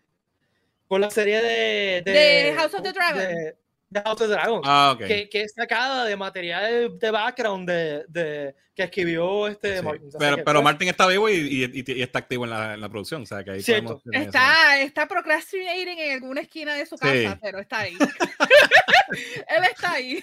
[0.86, 3.18] con la serie de, De House of the Dragon.
[3.18, 3.56] De,
[3.88, 4.60] de House of the Dragon.
[4.64, 5.06] Ah, ok.
[5.06, 9.82] Que, que es sacada de material de background de, de- que escribió este Sí.
[9.84, 10.08] Martin.
[10.18, 12.74] Pero, que, pero pues, Martin está vivo y, y- y- y está activo en la,
[12.74, 13.22] en la producción.
[13.22, 14.02] O sea, que ahí eso.
[14.12, 17.38] Está, está procrastinating en alguna esquina de su casa, Sí.
[17.42, 17.94] pero está ahí.
[19.12, 20.22] Él está ahí.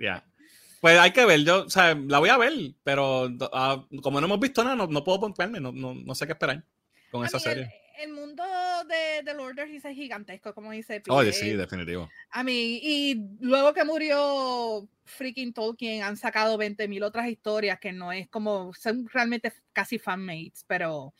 [0.00, 0.24] Ya.
[0.80, 4.26] Pues hay que ver, yo, o sea, la voy a ver, pero ah, como no
[4.26, 6.62] hemos visto nada, no, no puedo pompearme, no, no, no sé qué esperar
[7.10, 7.70] con A esa serie.
[7.96, 8.44] El, el mundo
[8.86, 11.10] de, de Lord of the Rings es gigantesco, como dice Pi.
[11.10, 12.10] Oye, sí, definitivo.
[12.30, 18.12] A mí, y luego que murió freaking Tolkien, han sacado 20.000 otras historias que no
[18.12, 21.14] es como, son realmente casi fanmates, pero,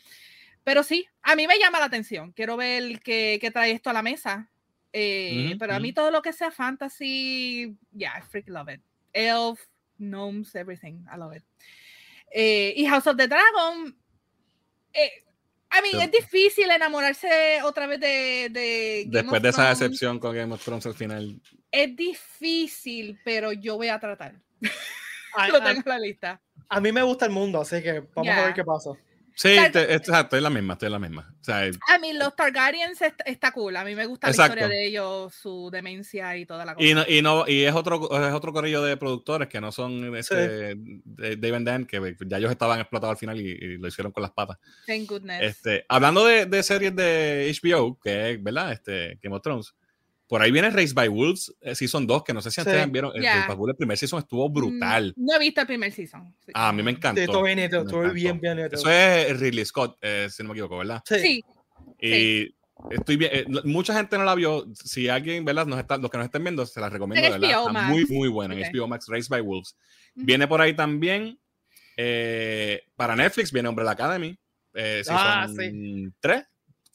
[0.63, 2.33] pero sí, a mí me llama la atención.
[2.33, 4.51] Quiero ver qué, qué trae esto a la mesa.
[4.97, 8.81] Eh, Ujú, pero a mí todo lo que sea fantasy, yeah, I freaking love it.
[9.13, 9.61] Elf,
[9.99, 11.43] gnomes, everything, I love it.
[12.33, 13.97] Eh, y House of the Dragon,
[14.93, 15.11] eh,
[15.73, 16.03] I mean, Sí.
[16.05, 20.87] es difícil enamorarse otra vez de, de Después de esa decepción con Game of Thrones
[20.87, 21.41] al final.
[21.73, 24.37] es difícil, pero yo voy a tratar.
[25.37, 26.41] a, Lo tengo en la lista.
[26.69, 28.91] a mí me gusta el mundo, así que vamos a ver qué pasa.
[29.37, 31.35] Sí, sea, te- exacto, estoy en la misma, estoy en la misma.
[31.41, 33.75] O sea, A mí los Targaryens est- está cool.
[33.77, 34.55] A mí me gusta la Exacto.
[34.55, 36.87] historia de ellos, su demencia y toda la cosa.
[36.87, 40.15] y, no, y, no, y es otro es otro corrillo de productores que no son
[40.17, 43.89] este, de Dave and Dan, que ya ellos estaban explotados al final y, y lo
[43.89, 44.57] hicieron con las patas.
[44.87, 45.43] Thank goodness.
[45.43, 48.73] Este, hablando de, de series de HBO, que es, ¿verdad?
[48.73, 49.75] Este, Game of Thrones.
[50.35, 52.61] Por ahí viene Race by Wolves, eh, Season 2, que no sé si Sí.
[52.63, 53.13] ustedes vieron.
[53.15, 53.37] el Ya.
[53.37, 55.15] Race by Wolves, el primer season estuvo brutal.
[55.17, 56.35] Mm, No he visto el primer season.
[56.45, 56.51] Sí.
[56.55, 57.21] Ah, a mí me encantó.
[57.21, 58.13] Sí, todo bien todo encantó.
[58.13, 58.59] bien, bien.
[58.59, 61.01] Eso es Ridley Scott, eh, si no me equivoco, ¿verdad?
[61.07, 61.19] Sí.
[61.21, 61.45] Sí,
[62.01, 62.55] Y
[62.91, 63.31] estoy bien.
[63.33, 64.67] eh, mucha gente no la vio.
[64.75, 65.67] Si alguien, ¿verdad?
[65.67, 67.67] Nos está, los que nos estén viendo, se la recomiendo, En ¿verdad?
[67.69, 68.55] Está muy, muy buena.
[68.55, 68.67] En Ok.
[68.75, 69.77] HBO Max, Race by Wolves.
[70.17, 71.39] Viene por ahí también.
[71.97, 74.37] eh, para Netflix viene Umbrella Academy.
[74.75, 76.43] Eh, Ah, season 3.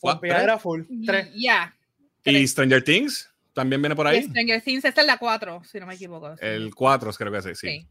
[0.01, 0.81] Pompeadera full.
[1.05, 1.29] Tres.
[1.35, 1.73] Ya.
[2.25, 2.47] Y.
[2.47, 4.23] Stranger Things también viene por ahí.
[4.23, 6.35] Stranger Things, esta es la 4, si no me equivoco.
[6.37, 6.45] sí.
[6.45, 7.55] El 4, creo que sí.
[7.55, 7.67] sí.
[7.67, 7.87] Sí.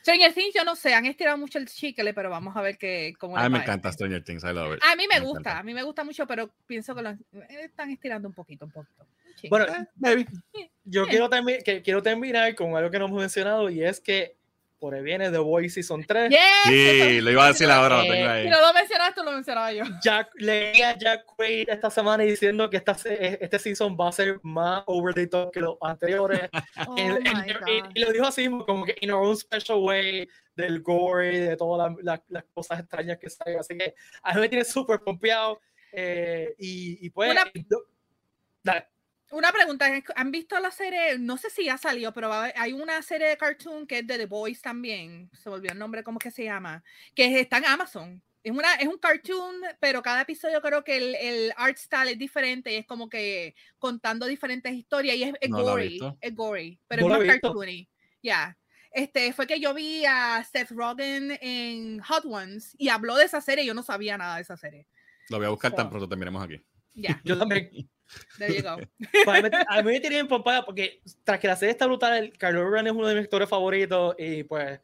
[0.00, 3.12] Stranger Things, yo no sé, han estirado mucho el chicle, pero vamos a ver qué,
[3.18, 3.98] cómo A mí me encanta este.
[3.98, 4.42] Stranger Things.
[4.44, 4.82] I love it.
[4.82, 5.58] A mí me, Me gusta, encanta.
[5.58, 7.18] a mí me gusta mucho, pero pienso que lo eh,
[7.64, 9.06] están estirando un poquito, un poquito.
[9.36, 9.48] Sí.
[9.48, 10.26] Bueno, maybe.
[10.84, 14.36] yo quiero, termi- que, quiero terminar con algo que no hemos mencionado y es que
[14.80, 16.30] por ahí viene The Voice Season 3.
[16.30, 18.42] Yes, Sí, lo iba a decir ahora, lo Eh, tengo ahí.
[18.44, 19.84] Si no lo mencionaste, lo mencionaba yo.
[20.02, 24.12] Jack, leí a Jack Quaid esta semana diciendo que esta, se- este season va a
[24.12, 26.48] ser más over the top que los anteriores.
[26.88, 30.26] Oh y- lo dijo así, como que in our own special way,
[30.56, 33.58] del gore, de todas las- las- las cosas extrañas que salen.
[33.60, 35.60] Así que a mí me tiene súper pompeado.
[35.92, 37.30] eh, y, y pues.
[37.32, 37.44] Una-
[38.62, 38.86] dale.
[39.30, 41.16] Una pregunta, ¿han visto la serie?
[41.18, 44.26] No sé si ya salió, pero hay una serie de cartoon que es de The
[44.26, 45.30] Boys también.
[45.32, 46.82] Se volvió el nombre, ¿cómo que se llama?
[47.14, 48.22] Que está en Amazon.
[48.42, 52.18] Es, una, es un cartoon, pero cada episodio creo que el, el art style es
[52.18, 52.76] diferente.
[52.76, 56.00] Es como que contando diferentes historias y es, es No gory.
[56.20, 57.88] Es gory, pero No es más cartoony.
[58.22, 58.56] Ya.
[58.92, 63.40] Este, fue que yo vi a Seth Rogen en Hot Ones y habló de esa
[63.40, 63.64] serie.
[63.64, 64.88] Yo no sabía nada de esa serie.
[65.28, 65.90] Lo voy a buscar tan Wow.
[65.90, 66.60] pronto terminemos aquí.
[66.94, 67.70] Ya, Yo también.
[68.38, 68.76] There you go.
[69.24, 71.72] Pues a, mí, me- a mí me tiene bien pompada porque tras que la serie
[71.72, 74.80] está brutal, el Kylo Ren es uno de mis actores favoritos y pues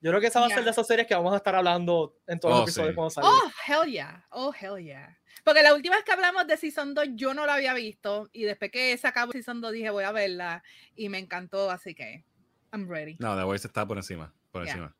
[0.00, 2.16] yo creo que esa va a ser de esas series que vamos a estar hablando
[2.26, 2.94] en todos Oh, los episodios sí.
[2.94, 3.30] cuando salga.
[3.30, 4.26] Oh, hell yeah.
[4.30, 5.18] Oh, hell yeah.
[5.44, 8.44] Porque la última vez que hablamos de Season 2 yo no la había visto y
[8.44, 10.62] después que se acabó Season 2 dije voy a verla
[10.94, 12.24] y me encantó, así que
[12.72, 13.16] I'm ready.
[13.18, 14.32] No, The Voice está por encima.
[14.52, 14.72] Por Ya.
[14.72, 14.96] encima.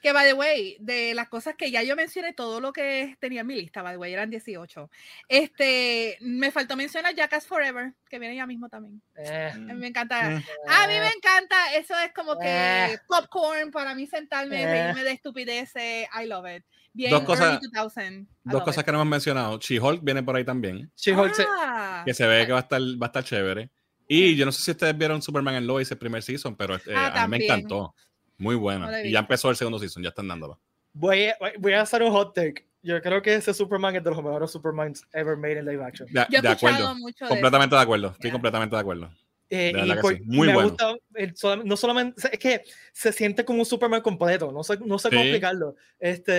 [0.00, 3.40] Que, by the way, de las cosas que ya yo mencioné, todo lo que tenía
[3.40, 4.88] en mi lista, by the way, eran 18.
[5.28, 9.02] Este, me faltó mencionar Jackass Forever, que viene ya mismo también.
[9.16, 10.30] Eh, me encanta.
[10.30, 10.42] Mm.
[10.68, 12.98] A mí me encanta, eso es como que Eh.
[13.08, 14.66] popcorn para mí sentarme, Eh.
[14.66, 16.64] reírme de estupideces, I love it.
[16.92, 18.86] Bien, Dos cosas- early 2000, I Dos cosas it.
[18.86, 19.58] que no hemos mencionado.
[19.58, 20.90] She-Hulk viene por ahí también.
[20.96, 22.02] She-Hulk Ah.
[22.04, 23.70] Que se ve que va a estar, va a estar chévere.
[24.08, 26.80] Y yo no sé si ustedes vieron Superman and Lois el primer season, pero eh,
[26.96, 27.94] Ah, a mí me encantó.
[28.38, 29.02] Muy buena.
[29.02, 30.60] y ya empezó el segundo season, ya están dándolo.
[30.92, 32.66] voy, a, voy a hacer un hot take.
[32.82, 36.08] Yo creo que ese Superman es de los mejores Supermans ever made in live action.
[36.12, 36.94] De, Yo he de acuerdo.
[36.94, 38.08] mucho de Completamente de acuerdo.
[38.12, 38.32] Estoy Ya.
[38.32, 39.10] completamente de acuerdo.
[39.50, 40.68] Eh, De y por- sí, muy me bueno.
[40.68, 41.34] gusta el
[41.64, 42.62] no solamente, es que
[42.92, 45.28] se siente como un Superman completo, no sé, no sé cómo Sí.
[45.28, 45.74] explicarlo.
[45.98, 46.34] Este,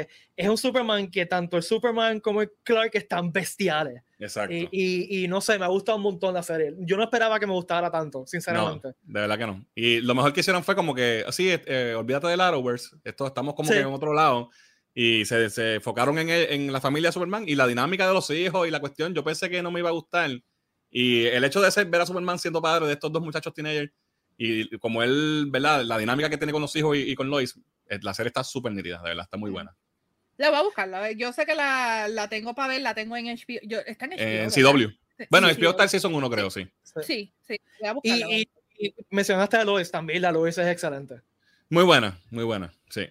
[0.00, 4.02] eh, es un Superman que tanto el Superman como el Clark están bestiales.
[4.24, 4.54] Exacto.
[4.54, 6.74] Y, y, y, no sé, me ha gustado un montón la serie.
[6.78, 8.88] Yo no esperaba que me gustara tanto, sinceramente.
[8.88, 9.66] No, de verdad que no.
[9.74, 13.54] Y lo mejor que hicieron fue como que, así, eh, olvídate del Arrowverse, esto estamos
[13.54, 14.50] como que en otro lado.
[14.94, 18.30] Y se, se enfocaron en, en, la familia de Superman y la dinámica de los
[18.30, 19.12] hijos y la cuestión.
[19.12, 20.30] Yo pensé que no me iba a gustar.
[20.90, 23.92] Y el hecho de ser, ver a Superman siendo padre de estos dos muchachos teenagers
[24.36, 25.82] y como él, ¿verdad?
[25.84, 28.42] La dinámica que tiene con los hijos y, y con Lois, eh, la serie está
[28.42, 29.76] súper nítida, de verdad, está muy buena.
[30.36, 31.10] La voy a buscar.
[31.16, 33.60] Yo sé que la, la tengo para ver, la tengo en HBO.
[33.62, 34.18] Yo, está en HBO.
[34.18, 34.94] En CW.
[35.30, 36.68] Bueno, sí, HBO está el Season 1, creo, sí.
[37.02, 37.56] Sí, sí.
[37.80, 40.22] Voy a buscarla, y, y, y, mencionaste a Lois también.
[40.22, 41.20] La Lois es excelente.
[41.68, 43.08] Muy buena, muy buena, sí.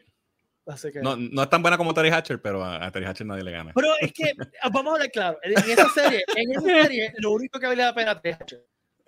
[0.65, 1.01] Así que...
[1.01, 3.51] no, no, es tan buena como Terry Hatcher, pero a, a Terry Hatcher nadie le
[3.51, 3.71] gana.
[3.73, 4.31] Pero es que,
[4.71, 7.93] vamos a hablar claro, en esa serie, en esa serie, lo único que vale la
[7.93, 8.65] pena es Terry Hatcher.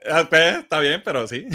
[0.09, 1.45] Ah, pues, está bien, pero sí.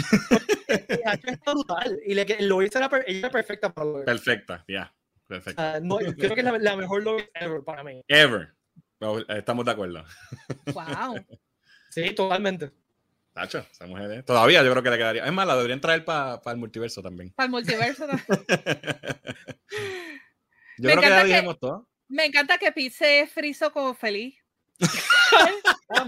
[0.67, 1.99] Terry Hatcher está brutal.
[2.05, 4.05] Y le, Lois era, ella era perfecta para Lois.
[4.05, 4.73] Perfecta, ya.
[4.73, 4.93] Yeah.
[5.31, 5.61] Perfecto.
[5.61, 8.03] Uh, no, creo que es la, la mejor Lois ever para mí.
[8.09, 8.53] Ever.
[9.29, 10.03] Estamos de acuerdo.
[10.73, 11.25] Wow.
[11.93, 12.71] Sí, totalmente.
[13.33, 14.23] Tacho, esa mujer ¿eh?
[14.23, 15.25] Todavía yo creo que le quedaría.
[15.25, 17.31] Es más, la deberían traer para pa el multiverso también.
[17.31, 18.25] Para el multiverso también.
[20.77, 21.85] yo me creo que ya dijimos todo.
[22.07, 24.37] Me encanta que Pise friso como feliz.
[25.89, 26.07] ah.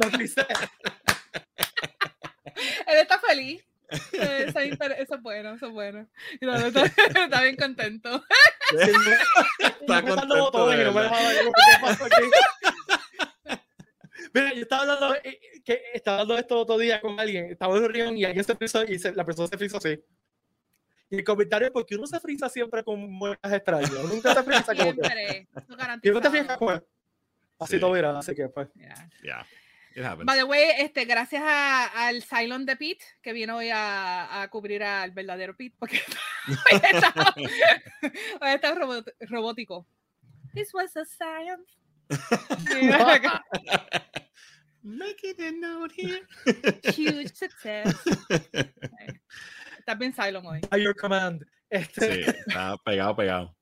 [2.88, 3.62] Él está feliz.
[3.94, 6.08] Eso, eso, es bueno, eso es bueno.
[6.42, 6.86] No, está,
[7.24, 8.24] está, bien contento.
[8.72, 10.52] está contento.
[10.52, 13.60] Todo de no me ¿Qué pasó aquí?
[14.34, 15.16] Mira, yo estaba hablando,
[15.64, 18.84] que estaba hablando esto otro día con alguien, estaba en reunión y alguien se frizó
[18.84, 20.00] y se, la persona se frizó así.
[21.10, 23.92] Y el comentario es porque uno se frisa siempre con muecas extrañas.
[23.92, 25.48] Nunca te frisa como que.
[26.02, 26.82] Siempre te fijas como
[27.60, 27.80] Así sí.
[27.80, 28.68] todo era, así que pues.
[28.76, 29.10] Ya.
[29.22, 29.48] Yeah.
[29.96, 34.50] By the way, este, gracias a, al Cylon de Pete, que vino hoy a, a
[34.50, 36.02] cubrir al verdadero Pete, porque
[36.48, 37.36] hoy está,
[38.42, 39.88] hoy está robot, robótico.
[40.54, 41.78] This was a science.
[44.84, 46.28] Making a note here.
[46.96, 47.96] Huge success.
[49.80, 50.62] Está bien Cylon hoy.
[50.72, 51.46] A your command.
[51.70, 52.24] Este...
[52.24, 53.56] Sí, está pegado, pegado.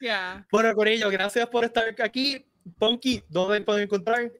[0.00, 0.46] Yeah.
[0.50, 2.44] Bueno, Corillo, gracias por estar aquí.
[2.78, 4.32] Punky, ¿dónde pueden encontrar?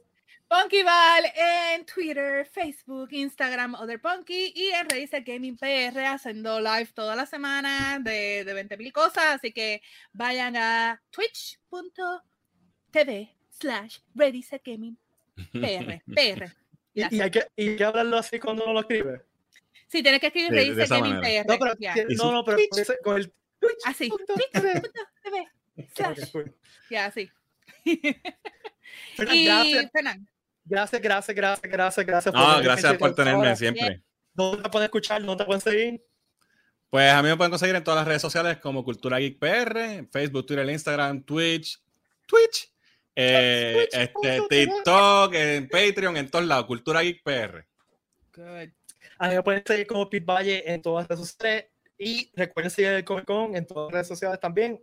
[0.49, 7.15] Punkyval en Twitter, Facebook, Instagram, Other Punky y en Raíces Gaming PR haciendo live toda
[7.15, 9.37] la semana de, de 20 mil cosas.
[9.37, 9.83] Así que
[10.13, 12.19] vayan a twitch.tv
[13.51, 13.99] slash
[14.65, 14.97] Gaming
[15.53, 16.03] PR.
[16.15, 16.51] PR.
[16.95, 19.21] ¿Y, y, hay que, ¿Y hay que hablarlo así cuando uno lo escribe?
[19.89, 21.47] Sí, tienes que escribir Raíces Gaming PR.
[21.47, 21.95] No, pero, yeah.
[22.17, 22.87] no, no, pero Twitch.
[23.05, 23.31] con el
[23.61, 23.81] Twitch.
[23.85, 24.09] Así.
[24.09, 24.83] Twitch.tv
[25.95, 26.21] slash.
[26.91, 27.31] Ya, así.
[27.85, 28.01] y
[29.45, 29.91] gracias.
[29.93, 30.38] Fernando.
[30.69, 32.35] Gracias, gracias, gracias, gracias, gracias.
[32.35, 34.03] No, por gracias por tenerme siempre.
[34.35, 35.23] ¿Dónde te pueden escuchar?
[35.23, 36.05] ¿Dónde te pueden seguir?
[36.91, 40.09] Pues a mí me pueden conseguir en todas las redes sociales como Cultura Geek PR,
[40.11, 41.83] Facebook, Twitter, Instagram, Twitch,
[42.27, 42.73] Twitch,
[43.17, 47.67] eh, Twitch, este, TikTok, en Patreon, en todos lados, Cultura Geek PR.
[48.35, 48.71] Good.
[49.19, 51.67] A mí me pueden seguir como Pete Valle en todas las redes sociales
[51.99, 54.81] y recuerden seguir el Comic Con en todas las redes sociales también,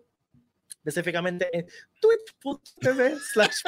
[0.84, 1.66] específicamente en
[2.02, 3.62] twitch.tv slash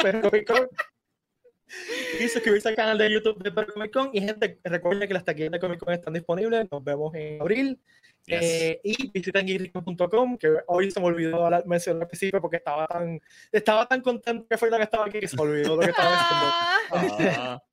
[2.19, 4.09] y suscribirse al canal de YouTube de Comic Con.
[4.13, 6.67] Y gente, recuerden que las taquillas de Comic Con están disponibles.
[6.71, 7.79] Nos vemos en abril.
[8.25, 8.39] Yes.
[8.41, 13.21] Eh, y visiten geekrico.com, que hoy se me olvidó mencionar al principio porque estaba tan,
[13.51, 15.91] estaba tan contento que fue la que estaba aquí que se me olvidó lo que
[15.91, 17.37] estaba diciendo.
[17.39, 17.61] Ah.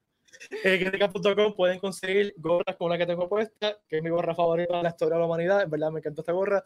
[0.62, 4.76] En geekrico.com pueden conseguir gorras como la que tengo puesta, que es mi gorra favorita
[4.76, 5.62] de la historia de la humanidad.
[5.62, 6.62] En verdad, me encanta esta gorra.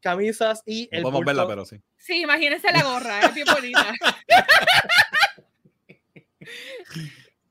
[0.00, 1.02] Camisas y el.
[1.02, 1.76] No podemos verla, pero sí.
[1.96, 3.92] Sí, imagínense la gorra, es bien bonita.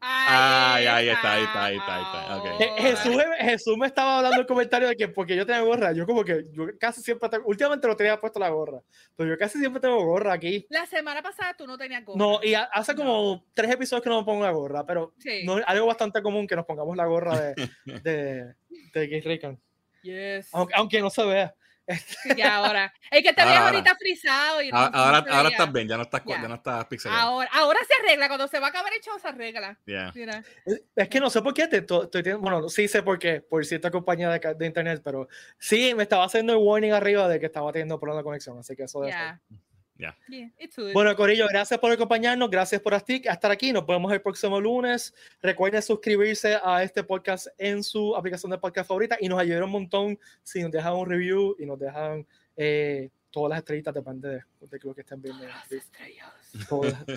[0.04, 2.38] Ay, ahí está, ahí está, ahí está, ahí está.
[2.38, 2.70] Okay.
[2.80, 6.24] Jesús, Jesús, me estaba hablando el comentario de que porque yo tengo gorra, yo como
[6.24, 8.82] que yo casi siempre tengo, últimamente no tenía puesto la gorra,
[9.16, 10.66] pero yo casi siempre tengo gorra aquí.
[10.72, 12.18] La semana pasada tú no tenías gorra.
[12.18, 13.46] No, y hace como no.
[13.54, 15.44] tres episodios que no me pongo la gorra, pero sí.
[15.46, 17.54] no, algo bastante común que nos pongamos la gorra de,
[18.04, 18.56] de,
[18.94, 19.60] de Gay Rican.
[20.02, 20.50] Yes.
[20.52, 21.54] Aunque, aunque no se vea.
[21.98, 22.94] Sí, ahora.
[23.10, 24.62] Es que te ves ahorita frisado.
[24.62, 26.42] Y no, ahora, no ahora estás bien, ya no estás, yeah.
[26.42, 27.22] ya no estás pixelado.
[27.22, 29.78] Ahora, ahora se arregla, cuando se va a acabar el show se arregla.
[29.86, 30.14] Yeah.
[30.96, 33.92] Es que no sé por qué, te, estoy, bueno, sí sé por qué, por cierta
[33.92, 35.28] compañía de, de, internet, pero
[35.58, 38.76] sí me estaba haciendo el warning arriba de que estaba teniendo problemas de conexión, así
[38.76, 39.40] que eso yeah.
[40.02, 40.18] Yeah.
[40.30, 40.50] Yeah,
[40.94, 43.72] bueno, Corillo, gracias por acompañarnos, gracias por estar aquí.
[43.72, 45.14] Nos vemos el próximo lunes.
[45.44, 49.72] Recuerden suscribirse a este podcast en su aplicación de podcast favorita y nos ayudará un
[49.72, 52.26] montón si nos dejan un review y nos dejan
[52.58, 55.46] eh, todas las estrellitas, depende de, de lo que estén viendo.
[55.46, 56.32] Las estrellas.
[56.68, 56.96] Todas.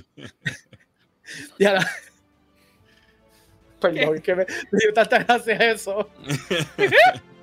[3.81, 6.11] Perdón, que me, me dio tanta gracia eso.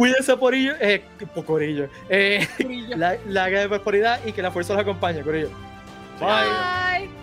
[0.00, 1.04] Cuídense por ello, eh,
[1.34, 1.86] por Corillo.
[2.08, 2.48] Eh,
[2.96, 5.50] la, la prosperidad y que la fuerza los acompañe, Corillo.
[6.18, 7.06] Bye.
[7.06, 7.19] Bye.